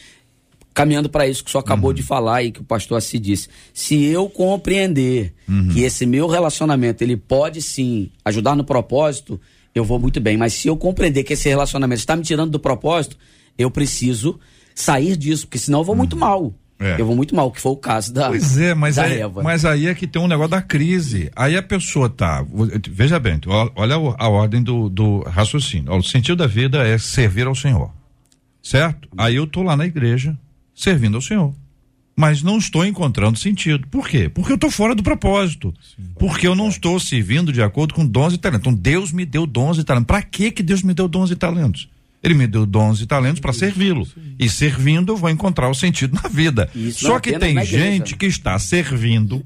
[0.79, 1.95] caminhando para isso que o senhor acabou uhum.
[1.95, 3.49] de falar e que o pastor assim disse.
[3.75, 5.71] Se eu compreender uhum.
[5.71, 9.41] que esse meu relacionamento ele pode sim ajudar no propósito,
[9.75, 10.37] eu vou muito bem.
[10.37, 13.17] Mas se eu compreender que esse relacionamento está me tirando do propósito,
[13.59, 14.39] eu preciso
[14.73, 16.21] sair disso, porque senão eu vou muito uhum.
[16.21, 16.55] mal.
[16.79, 16.95] É.
[16.97, 18.29] Eu vou muito mal, que foi o caso da.
[18.29, 19.43] Pois é, mas, aí, Eva.
[19.43, 21.29] mas aí é que tem um negócio da crise.
[21.35, 22.47] Aí a pessoa tá.
[22.89, 23.41] Veja bem,
[23.75, 25.93] olha a ordem do, do raciocínio.
[25.93, 27.91] O sentido da vida é servir ao Senhor.
[28.63, 29.09] Certo?
[29.19, 30.39] Aí eu tô lá na igreja,
[30.79, 31.53] servindo ao Senhor.
[32.17, 33.87] Mas não estou encontrando sentido.
[33.89, 34.29] Por quê?
[34.29, 35.73] Porque eu estou fora do propósito.
[35.81, 38.67] Sim, porque eu não estou servindo de acordo com dons e talentos.
[38.67, 40.07] Então Deus me deu dons e talentos.
[40.07, 41.89] Para que que Deus me deu dons e talentos?
[42.23, 44.07] Ele me deu dons e talentos para servi-lo.
[44.39, 46.69] E servindo eu vou encontrar o sentido na vida.
[46.75, 49.45] Isso Só que tem gente que está servindo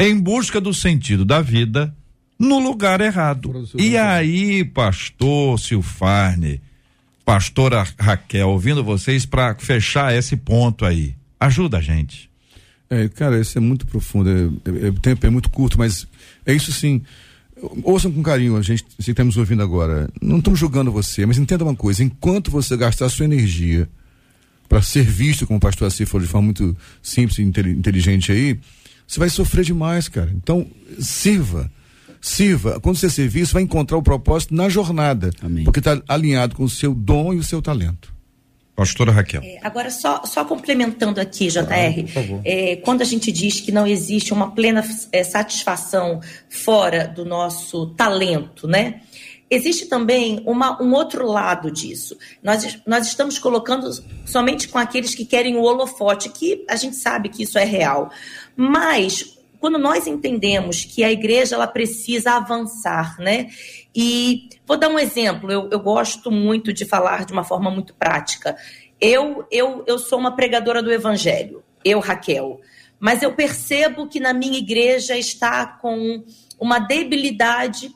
[0.00, 1.94] em busca do sentido da vida
[2.38, 3.68] no lugar errado.
[3.78, 6.60] E aí, pastor Silfarne,
[7.32, 11.14] pastora Raquel, ouvindo vocês para fechar esse ponto aí.
[11.40, 12.28] Ajuda a gente.
[12.90, 14.28] É, cara, isso é muito profundo.
[14.28, 16.06] É, é, o tempo é muito curto, mas
[16.44, 17.00] é isso sim.
[17.84, 20.10] Ouçam com carinho a gente, se estamos ouvindo agora.
[20.20, 23.88] Não estamos julgando você, mas entenda uma coisa: enquanto você gastar sua energia
[24.68, 28.60] para ser visto, como o pastor Assi falou de forma muito simples e inteligente aí,
[29.06, 30.30] você vai sofrer demais, cara.
[30.36, 30.66] Então,
[30.98, 31.72] sirva
[32.22, 35.30] sirva, quando você servir, você vai encontrar o propósito na jornada.
[35.42, 35.64] Amém.
[35.64, 38.14] Porque está alinhado com o seu dom e o seu talento.
[38.74, 39.42] Pastora Raquel.
[39.44, 43.86] É, agora, só, só complementando aqui, JR, ah, é, quando a gente diz que não
[43.86, 49.02] existe uma plena é, satisfação fora do nosso talento, né?
[49.50, 52.16] Existe também uma, um outro lado disso.
[52.42, 53.90] Nós, nós estamos colocando
[54.24, 58.10] somente com aqueles que querem o holofote, que a gente sabe que isso é real.
[58.56, 63.48] Mas quando nós entendemos que a igreja ela precisa avançar, né?
[63.94, 67.94] E vou dar um exemplo, eu, eu gosto muito de falar de uma forma muito
[67.94, 68.56] prática.
[69.00, 72.60] Eu, eu, eu sou uma pregadora do evangelho, eu, Raquel,
[72.98, 76.24] mas eu percebo que na minha igreja está com
[76.58, 77.94] uma debilidade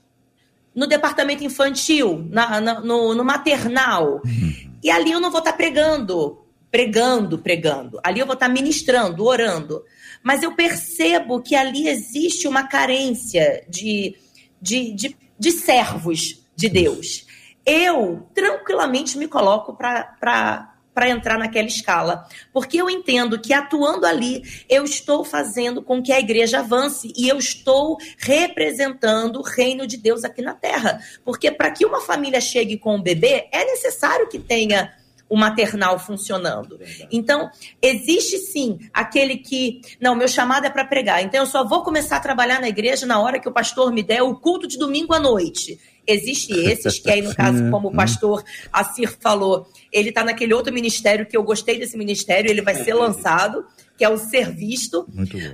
[0.73, 4.23] no departamento infantil, na, na no, no, maternal.
[4.25, 4.71] Uhum.
[4.85, 7.99] E ali eu não vou estar pregando, pregando, pregando.
[8.05, 9.83] Ali eu vou estar ministrando, orando
[10.27, 14.17] mas eu percebo que ali existe uma carência de,
[14.61, 17.25] de, de, de servos de Deus.
[17.65, 22.27] Eu tranquilamente me coloco para para entrar naquela escala.
[22.55, 27.29] Porque eu entendo que atuando ali, eu estou fazendo com que a igreja avance e
[27.29, 30.99] eu estou representando o reino de Deus aqui na terra.
[31.23, 34.91] Porque para que uma família chegue com um bebê, é necessário que tenha
[35.29, 36.79] o maternal funcionando.
[37.11, 37.51] Então,
[37.83, 42.17] existe sim aquele que, não, meu chamado é para pregar, então eu só vou começar
[42.17, 45.13] a trabalhar na igreja na hora que o pastor me der o culto de domingo
[45.13, 45.79] à noite.
[46.07, 50.73] Existe esses, que aí, no caso, como o pastor Assir falou, ele está naquele outro
[50.73, 53.65] ministério que eu gostei desse ministério, ele vai ser lançado
[53.97, 55.07] que é o ser visto.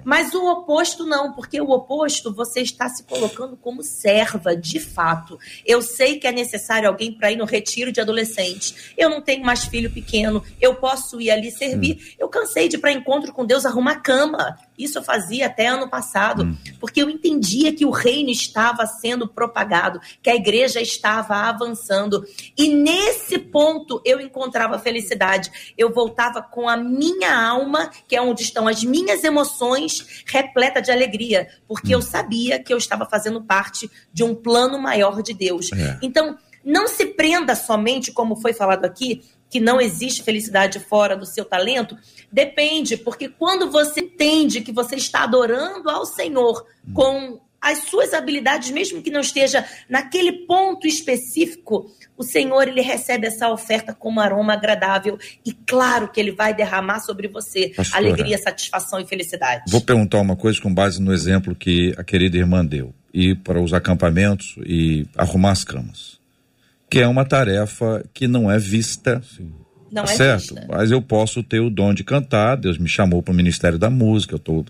[0.04, 5.38] Mas o oposto não, porque o oposto você está se colocando como serva, de fato.
[5.64, 8.94] Eu sei que é necessário alguém para ir no retiro de adolescente.
[8.96, 11.96] Eu não tenho mais filho pequeno, eu posso ir ali servir.
[11.96, 12.14] Hum.
[12.18, 14.58] Eu cansei de ir para encontro com Deus arrumar cama.
[14.76, 16.56] Isso eu fazia até ano passado, hum.
[16.80, 22.24] porque eu entendia que o reino estava sendo propagado, que a igreja estava avançando.
[22.56, 25.72] E nesse ponto eu encontrava felicidade.
[25.78, 30.90] Eu voltava com a minha alma, que é onde estão as minhas emoções, repleta de
[30.90, 31.98] alegria, porque hum.
[31.98, 35.70] eu sabia que eu estava fazendo parte de um plano maior de Deus.
[35.72, 35.98] É.
[36.02, 41.26] Então, não se prenda somente, como foi falado aqui, que não existe felicidade fora do
[41.26, 41.96] seu talento,
[42.30, 46.64] depende, porque quando você entende que você está adorando ao Senhor
[46.94, 53.26] com as suas habilidades, mesmo que não esteja naquele ponto específico, o Senhor ele recebe
[53.26, 58.36] essa oferta como aroma agradável e claro que ele vai derramar sobre você Pastora, alegria,
[58.38, 59.62] satisfação e felicidade.
[59.68, 63.60] Vou perguntar uma coisa com base no exemplo que a querida irmã deu, ir para
[63.60, 66.20] os acampamentos e arrumar as camas
[66.92, 69.22] que é uma tarefa que não é vista.
[69.34, 69.50] Sim.
[69.90, 70.54] Não tá é certo?
[70.54, 70.66] Vista.
[70.68, 73.88] Mas eu posso ter o dom de cantar, Deus me chamou para o Ministério da
[73.88, 74.62] Música, eu tô...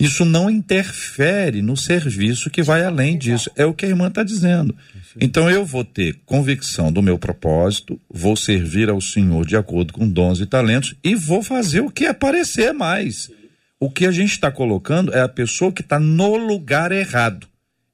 [0.00, 3.50] Isso não interfere no serviço que vai além disso.
[3.54, 4.74] É o que a irmã está dizendo.
[5.20, 10.08] Então eu vou ter convicção do meu propósito, vou servir ao Senhor de acordo com
[10.08, 13.30] dons e talentos e vou fazer o que aparecer mais.
[13.78, 17.46] O que a gente está colocando é a pessoa que está no lugar errado.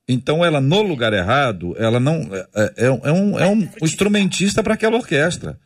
[0.08, 2.46] Então ela no lugar errado, ela não é,
[2.76, 5.58] é, é um, é um instrumentista para aquela orquestra.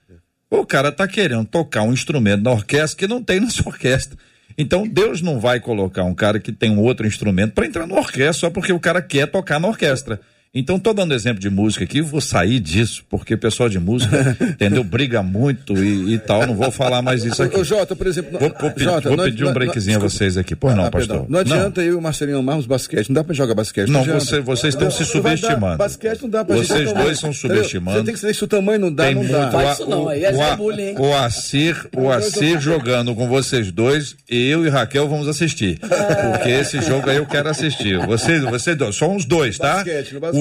[0.51, 4.19] O cara tá querendo tocar um instrumento na orquestra que não tem na sua orquestra.
[4.61, 7.95] Então Deus não vai colocar um cara que tem um outro instrumento para entrar na
[7.95, 10.21] orquestra só porque o cara quer tocar na orquestra.
[10.53, 14.37] Então, estou dando exemplo de música aqui, vou sair disso, porque o pessoal de música,
[14.43, 14.83] entendeu?
[14.83, 17.57] Briga muito e, e, tal, não vou falar mais isso aqui.
[17.57, 18.37] Ô, Jota, por exemplo.
[18.37, 20.57] Vou, vou, Jota, vou pedir um breakzinho a vocês aqui.
[20.57, 21.25] Pois não, ah, pastor.
[21.29, 21.87] Não adianta não.
[21.87, 23.89] eu e o Marcelinho amarmos basquete, não dá para jogar basquete.
[23.89, 25.77] Não, não você, vocês estão se subestimando.
[25.77, 27.99] basquete não dá pra Vocês gente, dois estão subestimando.
[27.99, 29.53] Você tem que saber se o tamanho não dá, tem não muito, dá.
[29.53, 34.17] Faz isso não, aí é o, bullying, o Acir, o Acir jogando com vocês dois,
[34.29, 35.79] eu e Raquel vamos assistir.
[35.79, 38.05] Porque esse jogo aí eu quero assistir.
[38.05, 39.85] Vocês, vocês dois, só uns dois, tá?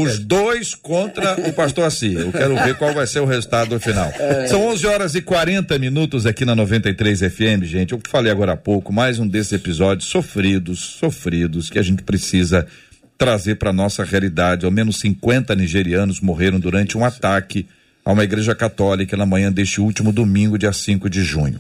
[0.02, 2.14] Os dois contra o pastor Assi.
[2.14, 4.12] Eu quero ver qual vai ser o resultado final.
[4.18, 4.48] É.
[4.48, 7.94] São 11 horas e 40 minutos aqui na 93 FM, gente.
[7.94, 12.66] Eu falei agora há pouco, mais um desses episódios sofridos, sofridos, que a gente precisa
[13.18, 14.66] trazer para nossa realidade.
[14.66, 17.68] Ao menos 50 nigerianos morreram durante um ataque
[18.06, 21.60] a uma igreja católica na manhã deste último domingo, dia 5 de junho.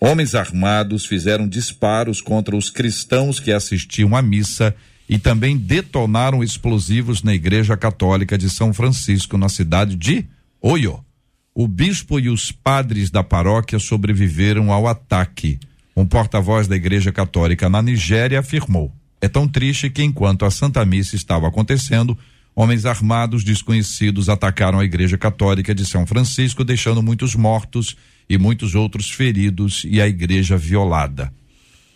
[0.00, 4.74] Homens armados fizeram disparos contra os cristãos que assistiam à missa
[5.08, 10.24] e também detonaram explosivos na Igreja Católica de São Francisco, na cidade de
[10.60, 11.04] Oyo.
[11.54, 15.58] O bispo e os padres da paróquia sobreviveram ao ataque.
[15.96, 20.84] Um porta-voz da Igreja Católica na Nigéria afirmou: É tão triste que enquanto a Santa
[20.84, 22.18] Missa estava acontecendo,
[22.56, 27.94] homens armados desconhecidos atacaram a Igreja Católica de São Francisco, deixando muitos mortos
[28.28, 31.32] e muitos outros feridos e a igreja violada.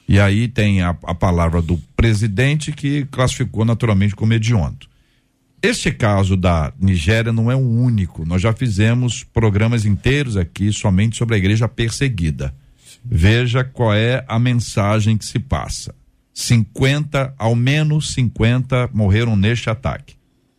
[0.09, 4.87] E aí tem a, a palavra do presidente que classificou naturalmente como hediondo.
[5.61, 8.25] Este caso da Nigéria não é o único.
[8.25, 12.55] Nós já fizemos programas inteiros aqui somente sobre a igreja perseguida.
[13.05, 15.95] Veja qual é a mensagem que se passa.
[16.33, 20.15] 50, ao menos 50 morreram neste ataque.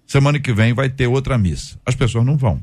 [0.05, 1.79] Semana que vem vai ter outra missa.
[1.85, 2.61] As pessoas não vão.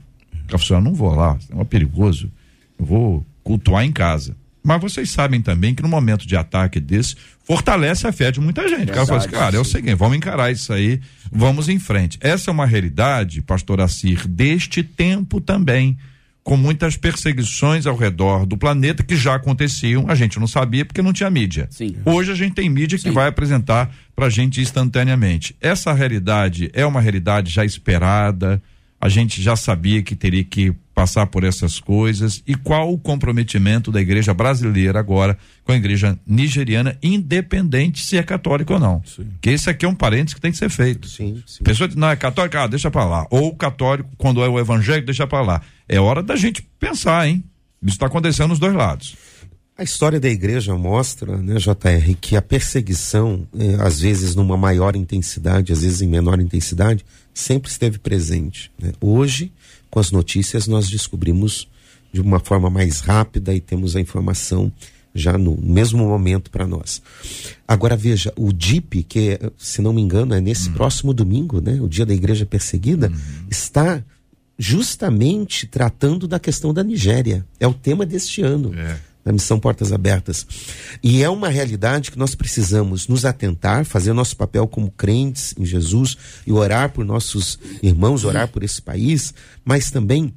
[0.49, 2.31] A pessoa não vou lá, é perigoso.
[2.79, 4.37] Eu vou cultuar em casa.
[4.67, 7.15] Mas vocês sabem também que no momento de ataque desse,
[7.45, 8.91] fortalece a fé de muita gente.
[8.91, 11.01] o cara fala assim, cara, é o seguinte, vamos encarar isso aí,
[11.31, 12.19] vamos em frente.
[12.21, 15.97] Essa é uma realidade, pastor Assir, deste tempo também
[16.43, 21.03] com muitas perseguições ao redor do planeta que já aconteciam, a gente não sabia porque
[21.03, 21.69] não tinha mídia.
[21.71, 21.97] Sim.
[22.05, 23.05] Hoje a gente tem mídia Sim.
[23.05, 25.55] que vai apresentar para a gente instantaneamente.
[25.61, 28.61] Essa realidade é uma realidade já esperada,
[29.01, 33.93] a gente já sabia que teria que passar por essas coisas e qual o comprometimento
[33.93, 39.03] da igreja brasileira agora com a igreja nigeriana, independente se é católico ou não.
[39.05, 39.29] Sim.
[39.43, 41.07] Que esse aqui é um parênteses que tem que ser feito.
[41.07, 41.63] Sim, sim.
[41.63, 43.27] Pessoa não é católica, ah, deixa para lá.
[43.31, 45.63] Ou católico, quando é o evangélico, deixa para lá.
[45.87, 47.45] É hora da gente pensar, hein?
[47.83, 49.17] Isso está acontecendo nos dois lados.
[49.77, 54.97] A história da igreja mostra, né, JR, que a perseguição, eh, às vezes numa maior
[54.97, 58.73] intensidade, às vezes em menor intensidade, sempre esteve presente.
[58.81, 58.93] Né?
[58.99, 59.53] Hoje,
[59.91, 61.69] com as notícias, nós descobrimos
[62.13, 64.73] de uma forma mais rápida e temos a informação
[65.15, 67.03] já no mesmo momento para nós.
[67.67, 70.75] Agora veja, o DIP, que se não me engano é nesse uhum.
[70.75, 73.47] próximo domingo, né, o dia da igreja perseguida, uhum.
[73.51, 74.05] está
[74.59, 77.47] justamente tratando da questão da Nigéria.
[77.59, 78.75] É o tema deste ano.
[78.75, 78.99] É.
[79.27, 80.47] Da missão Portas Abertas.
[81.03, 85.53] E é uma realidade que nós precisamos nos atentar, fazer o nosso papel como crentes
[85.59, 86.17] em Jesus
[86.47, 90.33] e orar por nossos irmãos, orar por esse país, mas também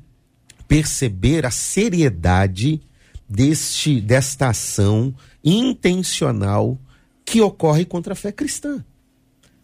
[0.68, 2.82] perceber a seriedade
[3.30, 5.14] deste, desta ação
[5.44, 6.76] intencional
[7.24, 8.84] que ocorre contra a fé cristã.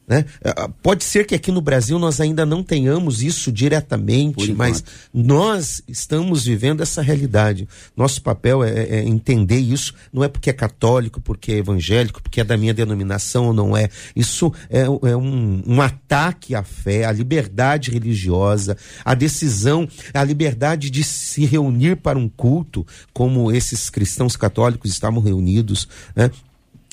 [0.07, 0.25] Né?
[0.43, 4.83] É, ah, pode ser que aqui no Brasil nós ainda não tenhamos isso diretamente, mas
[5.11, 7.67] nós estamos vivendo essa realidade.
[7.97, 9.95] Nosso papel é, é, entender isso.
[10.13, 13.75] Não é porque é católico, porque é evangélico, porque é da minha denominação ou não
[13.75, 13.89] é.
[14.15, 20.91] Isso é, é um, um ataque à fé, à liberdade religiosa, à decisão, à liberdade
[20.91, 25.87] de se reunir para um culto, como esses cristãos católicos estavam reunidos.
[26.15, 26.29] Né?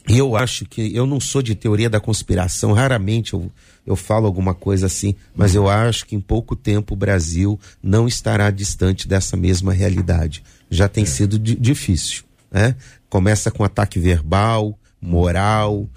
[0.08, 3.50] Eu acho que eu não sou de teoria da conspiração, raramente eu,
[3.86, 8.08] eu falo alguma coisa assim, mas eu acho que em pouco tempo o Brasil não
[8.08, 10.42] estará distante dessa mesma realidade.
[10.70, 11.06] Já tem é.
[11.06, 12.24] sido difícil.
[12.50, 12.74] Né?
[13.08, 15.88] Começa com ataque verbal, moral,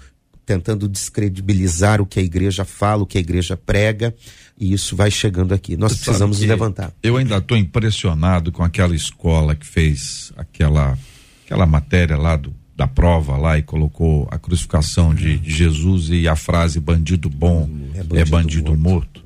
[0.44, 4.14] tentando descredibilizar o que a igreja fala, o que a igreja prega,
[4.58, 5.76] e isso vai chegando aqui.
[5.76, 6.92] Nós precisamos levantar.
[7.02, 10.96] Eu ainda estou impressionado com aquela escola que fez aquela,
[11.44, 16.28] aquela matéria lá do da prova lá e colocou a crucificação de, de Jesus e
[16.28, 17.62] a frase bandido bom
[17.94, 19.20] é bandido, é bandido morto.
[19.20, 19.24] morto.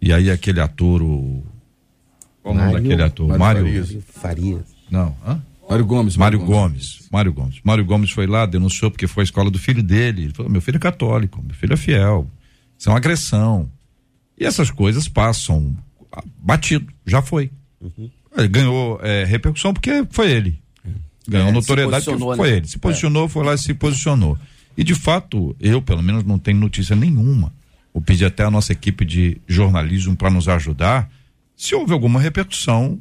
[0.00, 1.42] E aí aquele ator, o.
[2.40, 3.26] Qual o nome daquele ator?
[3.26, 4.62] Mário, Mário Farias.
[4.90, 5.42] Não, hã?
[5.68, 6.16] Mário Gomes.
[6.16, 7.08] Mário Gomes.
[7.10, 7.60] Mário Gomes.
[7.64, 10.24] Mário Gomes foi lá, denunciou porque foi a escola do filho dele.
[10.24, 12.30] Ele falou: meu filho é católico, meu filho é fiel.
[12.78, 13.68] Isso é uma agressão.
[14.38, 15.74] E essas coisas passam
[16.38, 17.50] batido, já foi.
[17.80, 18.10] Uhum.
[18.36, 20.63] Ele ganhou é, repercussão porque foi ele
[21.28, 22.56] ganhou é, notoriedade que foi né?
[22.56, 22.66] ele.
[22.66, 23.28] Se posicionou, é.
[23.28, 24.38] foi lá e se posicionou.
[24.76, 27.52] E de fato, eu pelo menos não tenho notícia nenhuma.
[27.92, 31.08] Vou pedir até a nossa equipe de jornalismo para nos ajudar.
[31.56, 33.00] Se houve alguma repercussão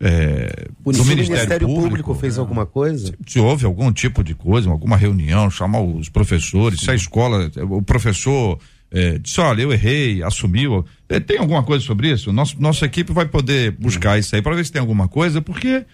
[0.00, 3.08] é, do Ministério, Ministério Público, Público, fez alguma coisa?
[3.26, 6.84] Se, se, houve algum tipo de coisa, alguma reunião, chamar os professores, Sim.
[6.86, 8.58] se a escola, o professor
[8.90, 10.84] é, disse, olha, eu errei, assumiu.
[11.08, 12.32] É, tem alguma coisa sobre isso?
[12.32, 15.84] Nosso, nossa equipe vai poder buscar isso aí para ver se tem alguma coisa, porque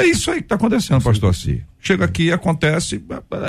[0.00, 1.34] é isso aí que está acontecendo, pastor.
[1.80, 3.02] Chega aqui, acontece,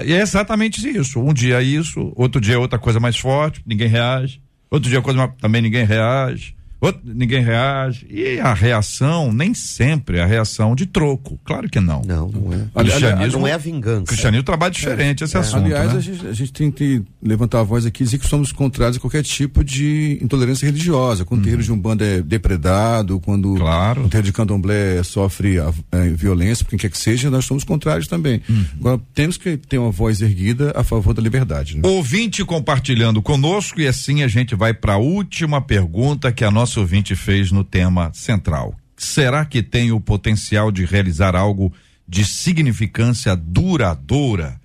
[0.06, 1.20] e é exatamente isso.
[1.20, 4.42] Um dia é isso, outro dia é outra coisa mais forte, ninguém reage.
[4.70, 6.56] Outro dia é coisa também ninguém reage.
[6.82, 8.08] Outro, ninguém reage.
[8.10, 11.40] E a reação, nem sempre é a reação de troco.
[11.46, 12.02] Claro que não.
[12.02, 12.84] Não, não é.
[12.84, 14.02] Cristianismo, não é a vingança.
[14.02, 15.26] O cristianismo trabalha diferente é.
[15.26, 15.40] esse é.
[15.40, 15.66] assunto.
[15.66, 16.00] Aliás, né?
[16.00, 18.98] a, gente, a, gente, tem que levantar a voz aqui e dizer que somos contrários
[18.98, 21.24] a qualquer tipo de intolerância religiosa.
[21.24, 21.42] Quando uhum.
[21.42, 24.06] o terreiro de Umbanda é depredado, quando claro.
[24.06, 27.64] o terreiro de Candomblé sofre a, a, violência, por quem quer que seja, nós somos
[27.64, 28.42] contrários também.
[28.50, 28.66] Uhum.
[28.80, 31.78] Agora, temos que ter uma voz erguida a favor da liberdade.
[31.78, 31.88] Né?
[31.88, 36.71] Ouvinte compartilhando conosco e assim a gente vai para a última pergunta que a nossa
[36.80, 38.76] ouvinte fez no tema central.
[38.98, 41.74] Será que tem o potencial de realizar algo
[42.08, 44.60] de significância duradoura?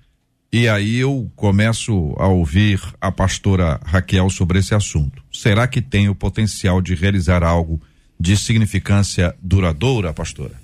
[0.52, 5.22] E aí eu começo a ouvir a pastora Raquel sobre esse assunto.
[5.32, 7.80] Será que tem o potencial de realizar algo
[8.18, 10.54] de significância duradoura, pastora?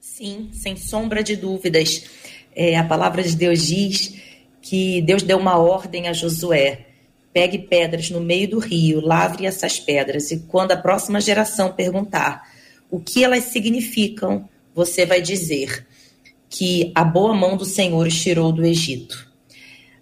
[0.00, 2.04] Sim, sem sombra de dúvidas.
[2.54, 4.14] É, a palavra de Deus diz
[4.60, 6.91] que Deus deu uma ordem a Josué
[7.32, 12.42] Pegue pedras no meio do rio, lavre essas pedras, e quando a próxima geração perguntar
[12.90, 15.86] o que elas significam, você vai dizer
[16.48, 19.32] que a boa mão do Senhor os tirou do Egito.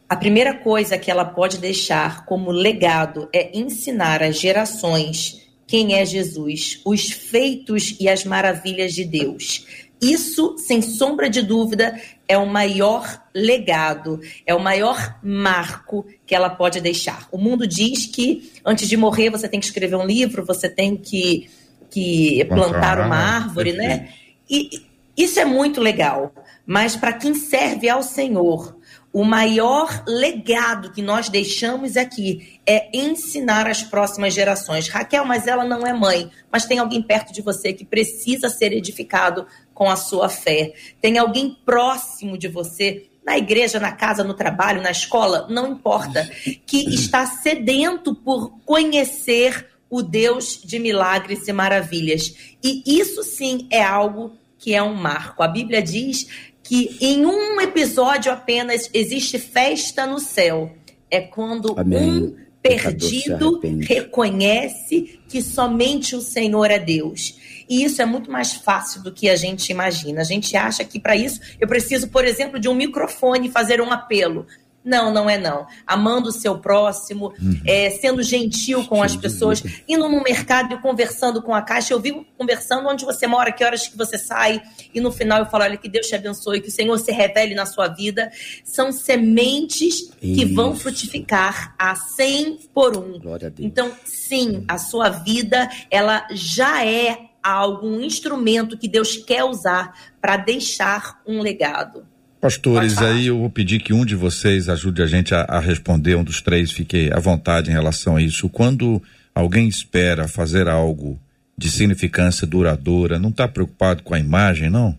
[0.08, 6.04] A primeira coisa que ela pode deixar como legado é ensinar às gerações quem é
[6.04, 9.64] Jesus, os feitos e as maravilhas de Deus.
[10.00, 16.48] Isso, sem sombra de dúvida, é o maior legado, é o maior marco que ela
[16.48, 17.28] pode deixar.
[17.30, 20.96] O mundo diz que antes de morrer você tem que escrever um livro, você tem
[20.96, 21.50] que,
[21.90, 24.08] que plantar uma árvore, né?
[24.48, 24.70] E
[25.16, 26.32] isso é muito legal,
[26.64, 28.80] mas para quem serve ao Senhor,
[29.12, 34.88] o maior legado que nós deixamos aqui é ensinar as próximas gerações.
[34.88, 38.72] Raquel, mas ela não é mãe, mas tem alguém perto de você que precisa ser
[38.72, 39.46] edificado
[39.80, 40.74] com a sua fé.
[41.00, 46.30] Tem alguém próximo de você, na igreja, na casa, no trabalho, na escola, não importa,
[46.66, 52.54] que está sedento por conhecer o Deus de milagres e maravilhas.
[52.62, 55.42] E isso sim é algo que é um marco.
[55.42, 56.28] A Bíblia diz
[56.62, 60.74] que em um episódio apenas existe festa no céu.
[61.10, 62.02] É quando Amém.
[62.02, 67.39] um perdido reconhece que somente o Senhor é Deus.
[67.70, 70.22] E isso é muito mais fácil do que a gente imagina.
[70.22, 73.92] A gente acha que para isso eu preciso, por exemplo, de um microfone fazer um
[73.92, 74.44] apelo.
[74.84, 75.66] Não, não é não.
[75.86, 77.60] Amando o seu próximo, uhum.
[77.66, 81.92] é, sendo gentil com as pessoas, indo no mercado e conversando com a caixa.
[81.92, 84.60] Eu vivo conversando onde você mora, que horas que você sai,
[84.92, 87.54] e no final eu falo: olha, que Deus te abençoe, que o Senhor se revele
[87.54, 88.32] na sua vida.
[88.64, 90.54] São sementes que Isso.
[90.54, 93.20] vão frutificar a 100 por um.
[93.58, 100.36] Então, sim, a sua vida, ela já é algum instrumento que Deus quer usar para
[100.36, 102.04] deixar um legado.
[102.40, 106.16] Pastores, aí eu vou pedir que um de vocês ajude a gente a, a, responder,
[106.16, 108.48] um dos três, fique à vontade em relação a isso.
[108.48, 109.02] Quando
[109.34, 111.20] alguém espera fazer algo
[111.56, 114.96] de significância duradoura, não está preocupado com a imagem, não?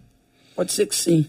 [0.55, 1.25] Pode ser que sim.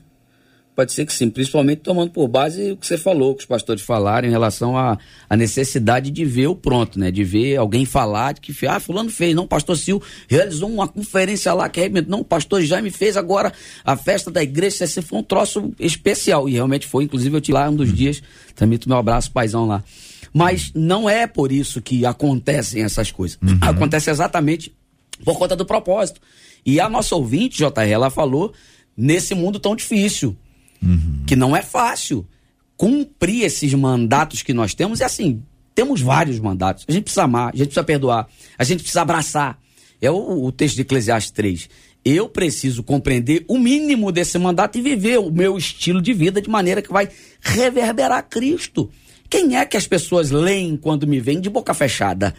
[0.74, 3.82] Pode ser que sim, principalmente tomando por base o que você falou, que os pastores
[3.82, 4.96] falaram em relação à,
[5.28, 7.10] à necessidade de ver o pronto, né?
[7.10, 11.52] De ver alguém falar de que, ah, fulano fez, não, pastor Sil realizou uma conferência
[11.52, 13.52] lá que arrebentou, não, pastor Jaime fez agora
[13.84, 17.58] a festa da igreja, esse foi um troço especial, e realmente foi, inclusive eu tive
[17.58, 18.22] lá um dos dias,
[18.56, 19.84] também tu meu abraço, paizão lá.
[20.32, 23.38] Mas não é por isso que acontecem essas coisas.
[23.42, 23.58] Uhum.
[23.60, 24.74] Acontece exatamente
[25.22, 26.18] por conta do propósito.
[26.64, 28.54] E a nossa ouvinte, JR, ela falou
[28.96, 30.34] nesse mundo tão difícil
[30.82, 31.22] uhum.
[31.26, 32.26] que não é fácil
[32.76, 35.00] cumprir esses mandatos que nós temos.
[35.00, 35.42] E assim,
[35.74, 36.84] temos vários mandatos.
[36.88, 38.28] A gente precisa amar, a gente precisa perdoar,
[38.58, 39.58] a gente precisa abraçar.
[40.00, 41.68] É o, o texto de Eclesiastes 3.
[42.04, 46.50] Eu preciso compreender o mínimo desse mandato e viver o meu estilo de vida de
[46.50, 47.08] maneira que vai
[47.40, 48.90] reverberar Cristo.
[49.30, 52.34] Quem é que as pessoas leem quando me veem de boca fechada?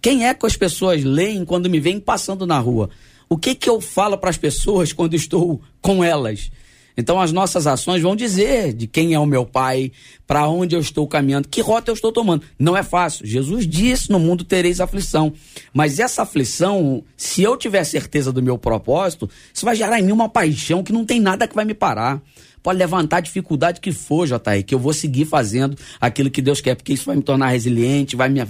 [0.00, 2.88] Quem é que as pessoas leem quando me veem passando na rua?
[3.28, 6.50] O que que eu falo para as pessoas quando estou com elas?
[6.96, 9.90] Então as nossas ações vão dizer de quem é o meu pai,
[10.26, 12.42] para onde eu estou caminhando, que rota eu estou tomando.
[12.58, 13.26] Não é fácil.
[13.26, 15.32] Jesus disse: no mundo tereis aflição.
[15.72, 20.12] Mas essa aflição, se eu tiver certeza do meu propósito, isso vai gerar em mim
[20.12, 22.22] uma paixão que não tem nada que vai me parar
[22.64, 26.62] pode levantar a dificuldade que for, JR, que eu vou seguir fazendo aquilo que Deus
[26.62, 28.40] quer, porque isso vai me tornar resiliente, vai me,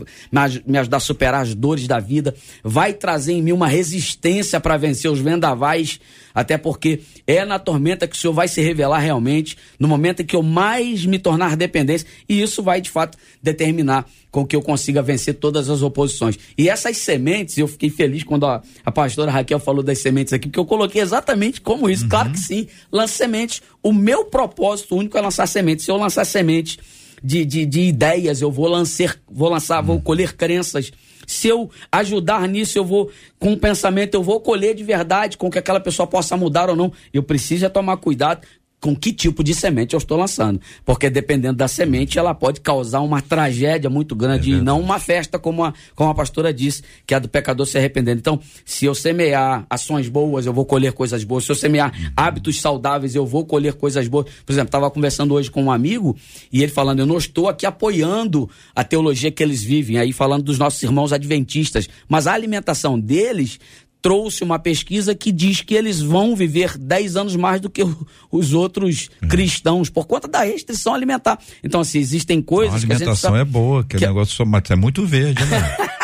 [0.65, 2.33] me ajudar a superar as dores da vida,
[2.63, 5.99] vai trazer em mim uma resistência para vencer os vendavais,
[6.35, 10.27] até porque é na tormenta que o Senhor vai se revelar realmente, no momento em
[10.27, 14.61] que eu mais me tornar dependência, e isso vai de fato determinar com que eu
[14.61, 16.37] consiga vencer todas as oposições.
[16.59, 20.49] E essas sementes, eu fiquei feliz quando a, a pastora Raquel falou das sementes aqui,
[20.49, 22.03] porque eu coloquei exatamente como isso.
[22.03, 22.09] Uhum.
[22.09, 23.63] Claro que sim, lance sementes.
[23.81, 25.85] O meu propósito único é lançar sementes.
[25.85, 26.79] Se eu lançar sementes
[27.23, 29.87] de, de, de ideias, eu vou lançar, vou lançar, uhum.
[29.87, 30.91] vou colher crenças.
[31.27, 35.51] Se eu ajudar nisso, eu vou, com um pensamento, eu vou colher de verdade, com
[35.51, 36.93] que aquela pessoa possa mudar ou não.
[37.13, 38.47] Eu preciso é tomar cuidado
[38.85, 40.61] com que tipo de semente eu estou lançando.
[40.85, 44.99] Porque dependendo da semente, ela pode causar uma tragédia muito grande é e não uma
[44.99, 48.19] festa, como a, como a pastora disse, que é a do pecador se arrependendo.
[48.19, 51.45] Então, se eu semear ações boas, eu vou colher coisas boas.
[51.45, 52.11] Se eu semear uhum.
[52.15, 54.27] hábitos saudáveis, eu vou colher coisas boas.
[54.45, 56.15] Por exemplo, estava conversando hoje com um amigo
[56.53, 60.43] e ele falando, eu não estou aqui apoiando a teologia que eles vivem, aí falando
[60.43, 63.59] dos nossos irmãos adventistas, mas a alimentação deles
[64.05, 67.83] trouxe uma pesquisa que diz que eles vão viver 10 anos mais do que
[68.31, 69.27] os outros é.
[69.27, 71.39] cristãos por conta da restrição alimentar.
[71.63, 72.75] Então, assim, existem coisas.
[72.75, 74.05] a alimentação que a gente é boa, que, que...
[74.05, 75.77] o negócio só, mas é muito verde, né?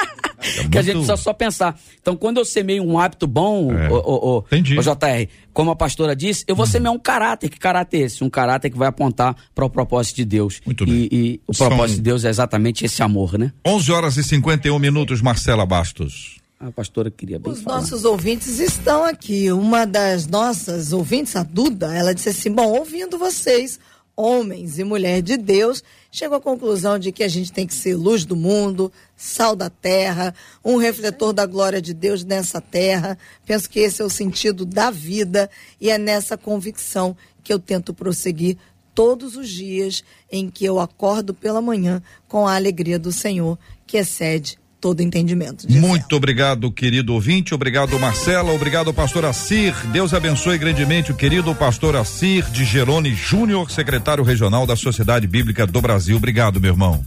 [0.40, 1.78] É que a gente precisa só pensar.
[2.01, 3.90] Então, quando eu semeio um hábito bom, é.
[3.90, 4.42] o, o, o, o,
[4.82, 6.72] JR, como a pastora disse, eu vou uhum.
[6.72, 7.51] semear um caráter.
[7.51, 8.24] Que caráter é esse?
[8.24, 10.62] Um caráter que vai apontar para o propósito de Deus.
[10.64, 10.94] Muito bem.
[10.94, 11.96] E, e o propósito São...
[11.96, 13.53] de Deus é exatamente esse amor, né?
[13.66, 16.39] 11 horas e 51 minutos, Marcela Bastos.
[16.61, 17.80] A pastora queria bem Os falar.
[17.80, 19.50] nossos ouvintes estão aqui.
[19.50, 23.80] Uma das nossas ouvintes, a Duda, ela disse assim: Bom, ouvindo vocês,
[24.14, 25.82] homens e mulher de Deus,
[26.12, 29.70] chegou à conclusão de que a gente tem que ser luz do mundo, sal da
[29.70, 33.16] terra, um refletor da glória de Deus nessa terra.
[33.46, 35.48] Penso que esse é o sentido da vida
[35.80, 38.58] e é nessa convicção que eu tento prosseguir
[38.94, 43.96] todos os dias em que eu acordo pela manhã com a alegria do Senhor, que
[43.96, 45.66] excede todo entendimento.
[45.70, 46.16] Muito ela.
[46.16, 47.54] obrigado, querido ouvinte.
[47.54, 48.52] Obrigado, Marcela.
[48.52, 49.74] Obrigado, pastor Assir.
[49.92, 55.66] Deus abençoe grandemente o querido pastor Assir de Gerone Júnior, secretário regional da Sociedade Bíblica
[55.66, 56.16] do Brasil.
[56.16, 57.04] Obrigado, meu irmão.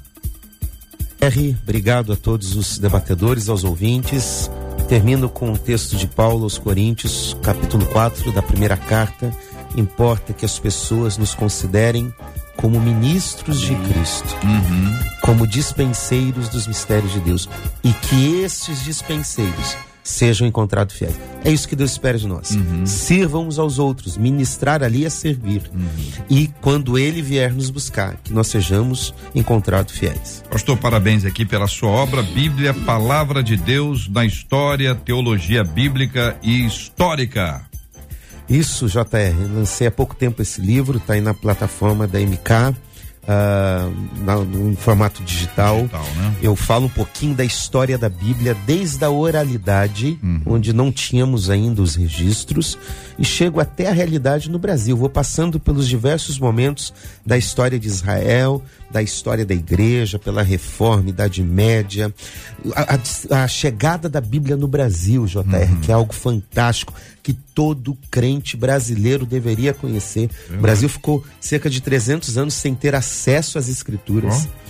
[1.19, 4.51] R, obrigado a todos os debatedores, aos ouvintes.
[4.89, 9.31] Termino com o texto de Paulo aos Coríntios, capítulo 4 da primeira carta.
[9.75, 12.13] Importa que as pessoas nos considerem
[12.55, 14.99] como ministros de Cristo, uhum.
[15.21, 17.49] como dispenseiros dos mistérios de Deus,
[17.83, 21.15] e que estes dispenseiros sejam encontrados fiéis.
[21.45, 22.51] É isso que Deus espera de nós.
[22.51, 22.85] Uhum.
[22.85, 25.63] Sirvam uns aos outros, ministrar ali é servir.
[25.73, 25.87] Uhum.
[26.29, 30.43] E quando Ele vier nos buscar, que nós sejamos encontrados fiéis.
[30.51, 36.65] Pastor, parabéns aqui pela sua obra, Bíblia, Palavra de Deus na História, Teologia Bíblica e
[36.65, 37.72] Histórica.
[38.53, 39.35] Isso, JR.
[39.55, 42.75] Lancei há pouco tempo esse livro, está aí na plataforma da MK
[43.23, 45.77] uh, na, no formato digital.
[45.77, 46.35] digital né?
[46.41, 50.41] Eu falo um pouquinho da história da Bíblia, desde a oralidade, uhum.
[50.45, 52.77] onde não tínhamos ainda os registros,
[53.17, 54.95] e chego até a realidade no Brasil.
[54.97, 56.93] Vou passando pelos diversos momentos
[57.25, 62.13] da história de Israel, da história da igreja, pela reforma, Idade Média,
[62.75, 62.95] a,
[63.35, 65.81] a, a chegada da Bíblia no Brasil, JR, uhum.
[65.81, 70.29] que é algo fantástico, que todo crente brasileiro deveria conhecer.
[70.49, 70.57] Uhum.
[70.57, 74.43] O Brasil ficou cerca de 300 anos sem ter acesso às escrituras.
[74.43, 74.62] Uhum.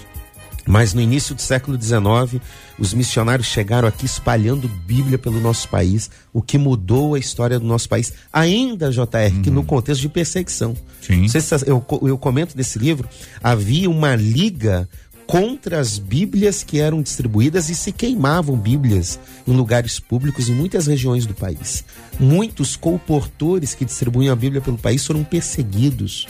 [0.66, 2.42] Mas no início do século XIX,
[2.80, 7.66] os missionários chegaram aqui espalhando Bíblia pelo nosso país, o que mudou a história do
[7.66, 9.42] nosso país, ainda, JR, uhum.
[9.42, 10.76] que no contexto de perseguição.
[11.02, 11.28] Sim.
[11.28, 13.08] Se eu, eu comento nesse livro,
[13.44, 14.88] havia uma liga
[15.28, 20.88] contra as Bíblias que eram distribuídas e se queimavam Bíblias em lugares públicos em muitas
[20.88, 21.84] regiões do país.
[22.20, 26.28] Muitos colportores que distribuíam a Bíblia pelo país foram perseguidos.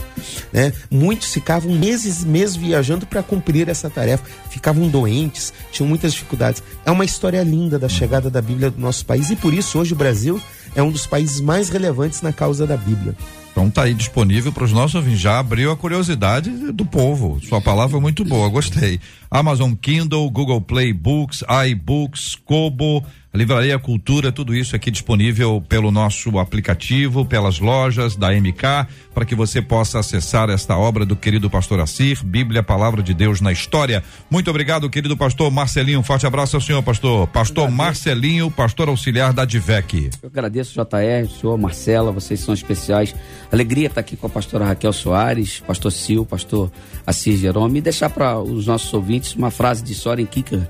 [0.52, 0.72] Né?
[0.90, 4.24] Muitos ficavam meses meses viajando para cumprir essa tarefa.
[4.50, 6.64] Ficavam doentes, tinham muitas dificuldades.
[6.86, 9.94] É uma história linda da chegada da Bíblia do nosso país e por isso hoje
[9.94, 10.42] o Brasil
[10.76, 13.16] é um dos países mais relevantes na causa da Bíblia.
[13.54, 15.22] Então tá aí disponível para os nossos ouvintes.
[15.22, 17.40] Já abriu a curiosidade do povo.
[17.48, 19.00] Sua palavra é muito boa, gostei.
[19.34, 23.04] Amazon Kindle, Google Play Books, iBooks, Kobo,
[23.36, 29.34] Livraria Cultura, tudo isso aqui disponível pelo nosso aplicativo, pelas lojas da MK, para que
[29.34, 34.04] você possa acessar esta obra do querido pastor Assir, Bíblia, Palavra de Deus na História.
[34.30, 36.00] Muito obrigado, querido pastor Marcelinho.
[36.00, 37.26] Um forte abraço ao senhor, pastor.
[37.26, 40.12] Pastor Marcelinho, pastor auxiliar da DIVEC.
[40.22, 43.16] Eu agradeço, JR, senhor Marcela, vocês são especiais.
[43.52, 46.72] Alegria estar aqui com a pastora Raquel Soares, pastor Sil, pastor
[47.04, 50.70] Assir Jerome, e deixar para os nossos ouvintes uma frase de Soren Kierkegaard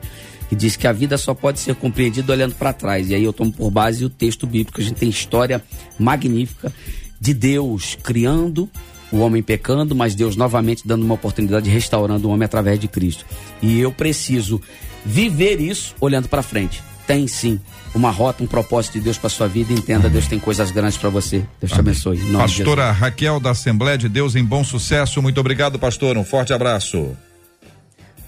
[0.54, 3.10] que diz que a vida só pode ser compreendida olhando para trás.
[3.10, 4.80] E aí eu tomo por base o texto bíblico.
[4.80, 5.64] A gente tem história
[5.98, 6.72] magnífica
[7.20, 8.70] de Deus criando
[9.12, 12.88] o homem pecando, mas Deus novamente dando uma oportunidade de restaurando o homem através de
[12.88, 13.26] Cristo.
[13.62, 14.62] E eu preciso
[15.06, 16.84] viver isso olhando para frente.
[17.06, 17.60] Tem sim
[17.94, 19.74] uma rota, um propósito de Deus para sua vida.
[19.74, 21.44] Entenda, Deus tem coisas grandes para você.
[21.60, 22.20] Deus te abençoe.
[22.32, 25.22] Pastora Raquel da Assembleia de Deus em bom sucesso.
[25.22, 26.18] Muito obrigado, pastor.
[26.18, 27.16] Um forte abraço.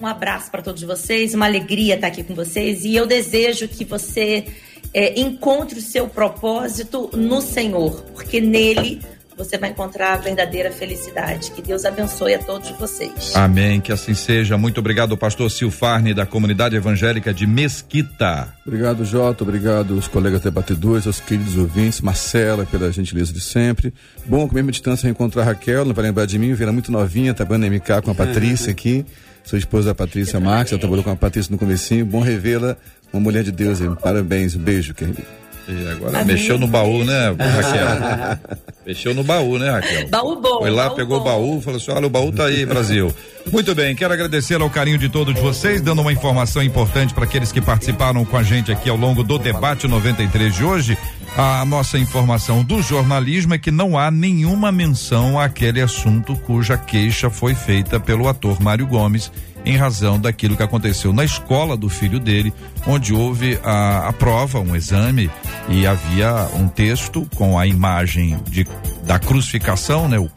[0.00, 3.84] Um abraço para todos vocês, uma alegria estar aqui com vocês e eu desejo que
[3.84, 4.44] você
[4.92, 9.00] é, encontre o seu propósito no Senhor, porque nele
[9.36, 11.50] você vai encontrar a verdadeira felicidade.
[11.50, 13.34] Que Deus abençoe a todos vocês.
[13.34, 14.56] Amém, que assim seja.
[14.56, 18.54] Muito obrigado, pastor Silfarne, da comunidade evangélica de Mesquita.
[18.66, 19.44] Obrigado, Jota.
[19.44, 23.92] Obrigado, os colegas debatedores, os queridos ouvintes, Marcela, pela gentileza de sempre.
[24.24, 26.90] Bom, com a mesma distância, encontrar a Raquel, não vai lembrar de mim, vira muito
[26.90, 29.04] novinha, trabalhando na MK com a Patrícia aqui.
[29.44, 32.04] Sua esposa, a Patrícia Marques, ela trabalhou com a Patrícia no comecinho.
[32.04, 32.76] Bom revê-la,
[33.12, 33.80] uma mulher de Deus.
[33.80, 33.96] Hein?
[34.02, 35.22] Parabéns, um beijo, querido.
[35.68, 36.36] E agora Amém.
[36.36, 38.58] mexeu no baú, né, Raquel?
[38.86, 40.08] mexeu no baú, né, Raquel?
[40.08, 40.58] Baú bom.
[40.58, 41.22] Foi lá, pegou bom.
[41.22, 43.12] o baú, falou assim: olha, o baú tá aí, Brasil.
[43.52, 47.52] Muito bem, quero agradecer ao carinho de todos vocês, dando uma informação importante para aqueles
[47.52, 50.98] que participaram com a gente aqui ao longo do debate 93 de hoje.
[51.36, 57.28] A nossa informação do jornalismo é que não há nenhuma menção àquele assunto cuja queixa
[57.28, 59.30] foi feita pelo ator Mário Gomes
[59.66, 62.54] em razão daquilo que aconteceu na escola do filho dele,
[62.86, 65.28] onde houve a, a prova, um exame
[65.68, 68.66] e havia um texto com a imagem de,
[69.04, 70.18] da crucificação, né?
[70.18, 70.30] O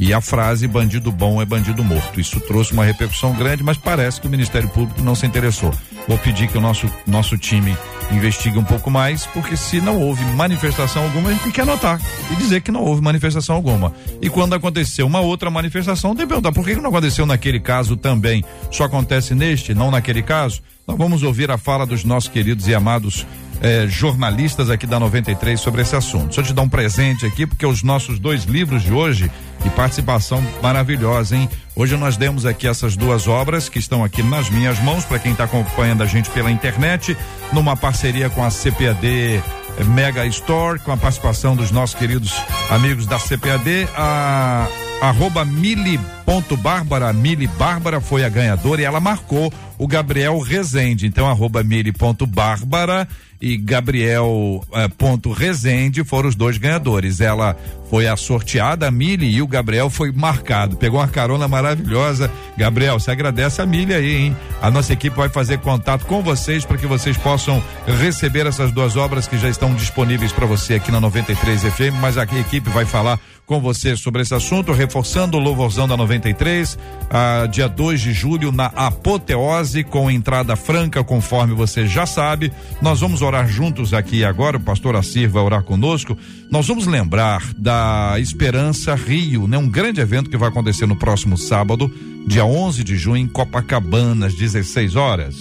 [0.00, 2.18] e a frase bandido bom é bandido morto.
[2.18, 5.70] Isso trouxe uma repercussão grande, mas parece que o Ministério Público não se interessou.
[6.08, 7.76] Vou pedir que o nosso, nosso time
[8.10, 12.00] investigue um pouco mais, porque se não houve manifestação alguma, a gente tem que anotar
[12.32, 13.92] e dizer que não houve manifestação alguma.
[14.22, 17.94] E quando aconteceu uma outra manifestação, tem que perguntar por que não aconteceu naquele caso
[17.94, 18.42] também?
[18.70, 20.62] Só acontece neste, não naquele caso?
[20.88, 23.26] Nós vamos ouvir a fala dos nossos queridos e amados
[23.60, 26.26] eh, jornalistas aqui da 93 sobre esse assunto.
[26.26, 29.30] Deixa eu te dar um presente aqui, porque os nossos dois livros de hoje
[29.64, 31.48] e participação maravilhosa, hein?
[31.76, 35.32] Hoje nós demos aqui essas duas obras que estão aqui nas minhas mãos, para quem
[35.32, 37.16] está acompanhando a gente pela internet,
[37.52, 39.42] numa parceria com a CPAD eh,
[39.84, 42.34] Mega Store, com a participação dos nossos queridos
[42.70, 43.88] amigos da CPAD.
[43.96, 44.68] A
[45.00, 51.06] arroba mili.bárbara, Mili Bárbara foi a ganhadora e ela marcou o Gabriel Rezende.
[51.06, 53.08] Então, arroba mili.bárbara
[53.40, 57.20] e Gabriel eh, ponto Rezende foram os dois ganhadores.
[57.20, 57.56] Ela
[57.88, 60.76] foi a sorteada, a Mili, e o Gabriel foi marcado.
[60.76, 62.30] Pegou uma carona maravilhosa.
[62.56, 64.36] Gabriel, se agradece a Mili aí, hein?
[64.60, 67.62] A nossa equipe vai fazer contato com vocês para que vocês possam
[67.98, 72.18] receber essas duas obras que já estão disponíveis para você aqui na 93 FM, mas
[72.18, 73.18] a equipe vai falar
[73.50, 76.78] com você sobre esse assunto, reforçando o louvorzão da 93,
[77.10, 82.52] ah, dia 2 de julho, na Apoteose, com entrada franca, conforme você já sabe.
[82.80, 86.16] Nós vamos orar juntos aqui agora, o pastor Assir vai orar conosco.
[86.48, 89.58] Nós vamos lembrar da Esperança Rio, né?
[89.58, 91.92] Um grande evento que vai acontecer no próximo sábado,
[92.28, 95.34] dia 11 de junho, em Copacabana, às 16 horas.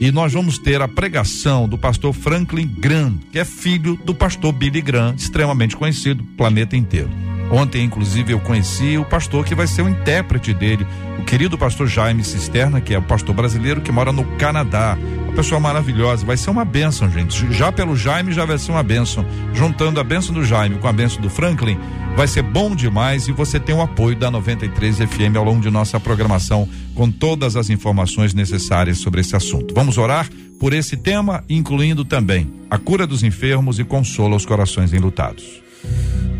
[0.00, 4.54] E nós vamos ter a pregação do pastor Franklin Graham, que é filho do pastor
[4.54, 7.10] Billy Graham, extremamente conhecido planeta inteiro.
[7.52, 10.86] Ontem, inclusive, eu conheci o pastor que vai ser o intérprete dele,
[11.18, 14.96] o querido pastor Jaime Cisterna, que é o pastor brasileiro que mora no Canadá.
[15.24, 17.52] Uma pessoa maravilhosa, vai ser uma bênção, gente.
[17.52, 19.22] Já pelo Jaime já vai ser uma bênção.
[19.52, 21.78] Juntando a bênção do Jaime com a bênção do Franklin,
[22.16, 25.70] vai ser bom demais e você tem o apoio da 93 FM ao longo de
[25.70, 29.74] nossa programação com todas as informações necessárias sobre esse assunto.
[29.74, 30.26] Vamos orar
[30.58, 35.60] por esse tema, incluindo também a cura dos enfermos e consolo aos corações enlutados.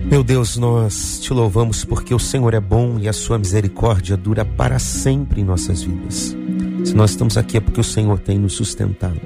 [0.05, 4.45] Meu Deus, nós te louvamos porque o Senhor é bom e a sua misericórdia dura
[4.45, 6.37] para sempre em nossas vidas.
[6.85, 9.21] Se nós estamos aqui é porque o Senhor tem nos sustentado.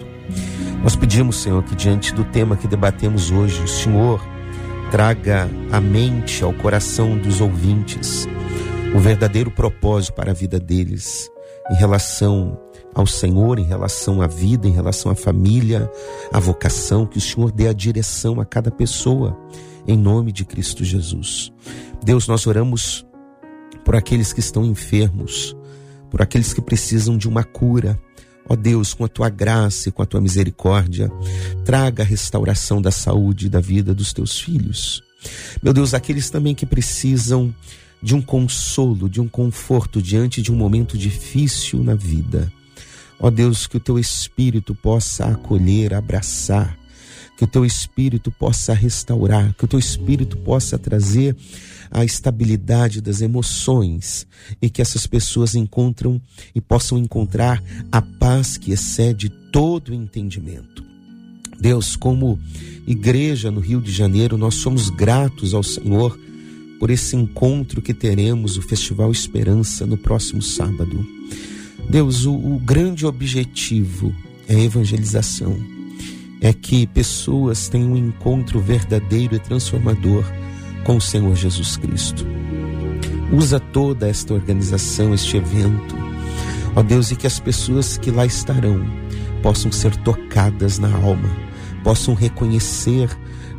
[0.82, 4.22] Nós pedimos, Senhor, que diante do tema que debatemos hoje, o Senhor
[4.90, 8.28] traga à mente, ao coração dos ouvintes,
[8.94, 11.28] o verdadeiro propósito para a vida deles
[11.70, 12.60] em relação
[12.94, 15.90] ao Senhor, em relação à vida, em relação à família,
[16.32, 19.36] à vocação, que o Senhor dê a direção a cada pessoa
[19.86, 21.52] em nome de Cristo Jesus.
[22.04, 23.06] Deus, nós oramos
[23.84, 25.56] por aqueles que estão enfermos,
[26.10, 28.00] por aqueles que precisam de uma cura.
[28.48, 31.10] Ó Deus, com a tua graça e com a tua misericórdia,
[31.64, 35.02] traga a restauração da saúde e da vida dos teus filhos.
[35.62, 37.54] Meu Deus, aqueles também que precisam
[38.02, 42.52] de um consolo, de um conforto diante de um momento difícil na vida.
[43.18, 46.78] Ó Deus, que o teu espírito possa acolher, abraçar,
[47.36, 51.36] que o teu espírito possa restaurar, que o teu espírito possa trazer
[51.90, 54.26] a estabilidade das emoções
[54.60, 56.20] e que essas pessoas encontram
[56.54, 57.62] e possam encontrar
[57.92, 60.84] a paz que excede todo o entendimento.
[61.60, 62.38] Deus, como
[62.86, 66.18] igreja no Rio de Janeiro, nós somos gratos ao Senhor
[66.78, 71.06] por esse encontro que teremos, o Festival Esperança, no próximo sábado.
[71.88, 74.14] Deus, o, o grande objetivo
[74.46, 75.75] é a evangelização
[76.40, 80.24] é que pessoas tenham um encontro verdadeiro e transformador
[80.84, 82.26] com o Senhor Jesus Cristo.
[83.32, 85.96] Usa toda esta organização, este evento,
[86.74, 88.86] ó Deus, e que as pessoas que lá estarão
[89.42, 91.28] possam ser tocadas na alma,
[91.82, 93.08] possam reconhecer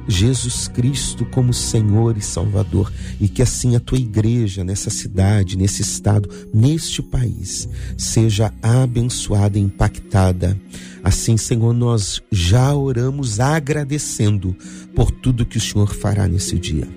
[0.08, 5.82] Jesus Cristo como Senhor e Salvador e que assim a tua igreja nessa cidade, nesse
[5.82, 10.58] estado, neste país seja abençoada e impactada.
[11.04, 14.56] Assim, Senhor, nós já oramos agradecendo
[14.96, 16.88] por tudo que o Senhor fará nesse dia.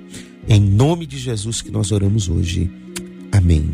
[0.48, 2.70] Em nome de Jesus que nós oramos hoje.
[3.30, 3.70] Amém.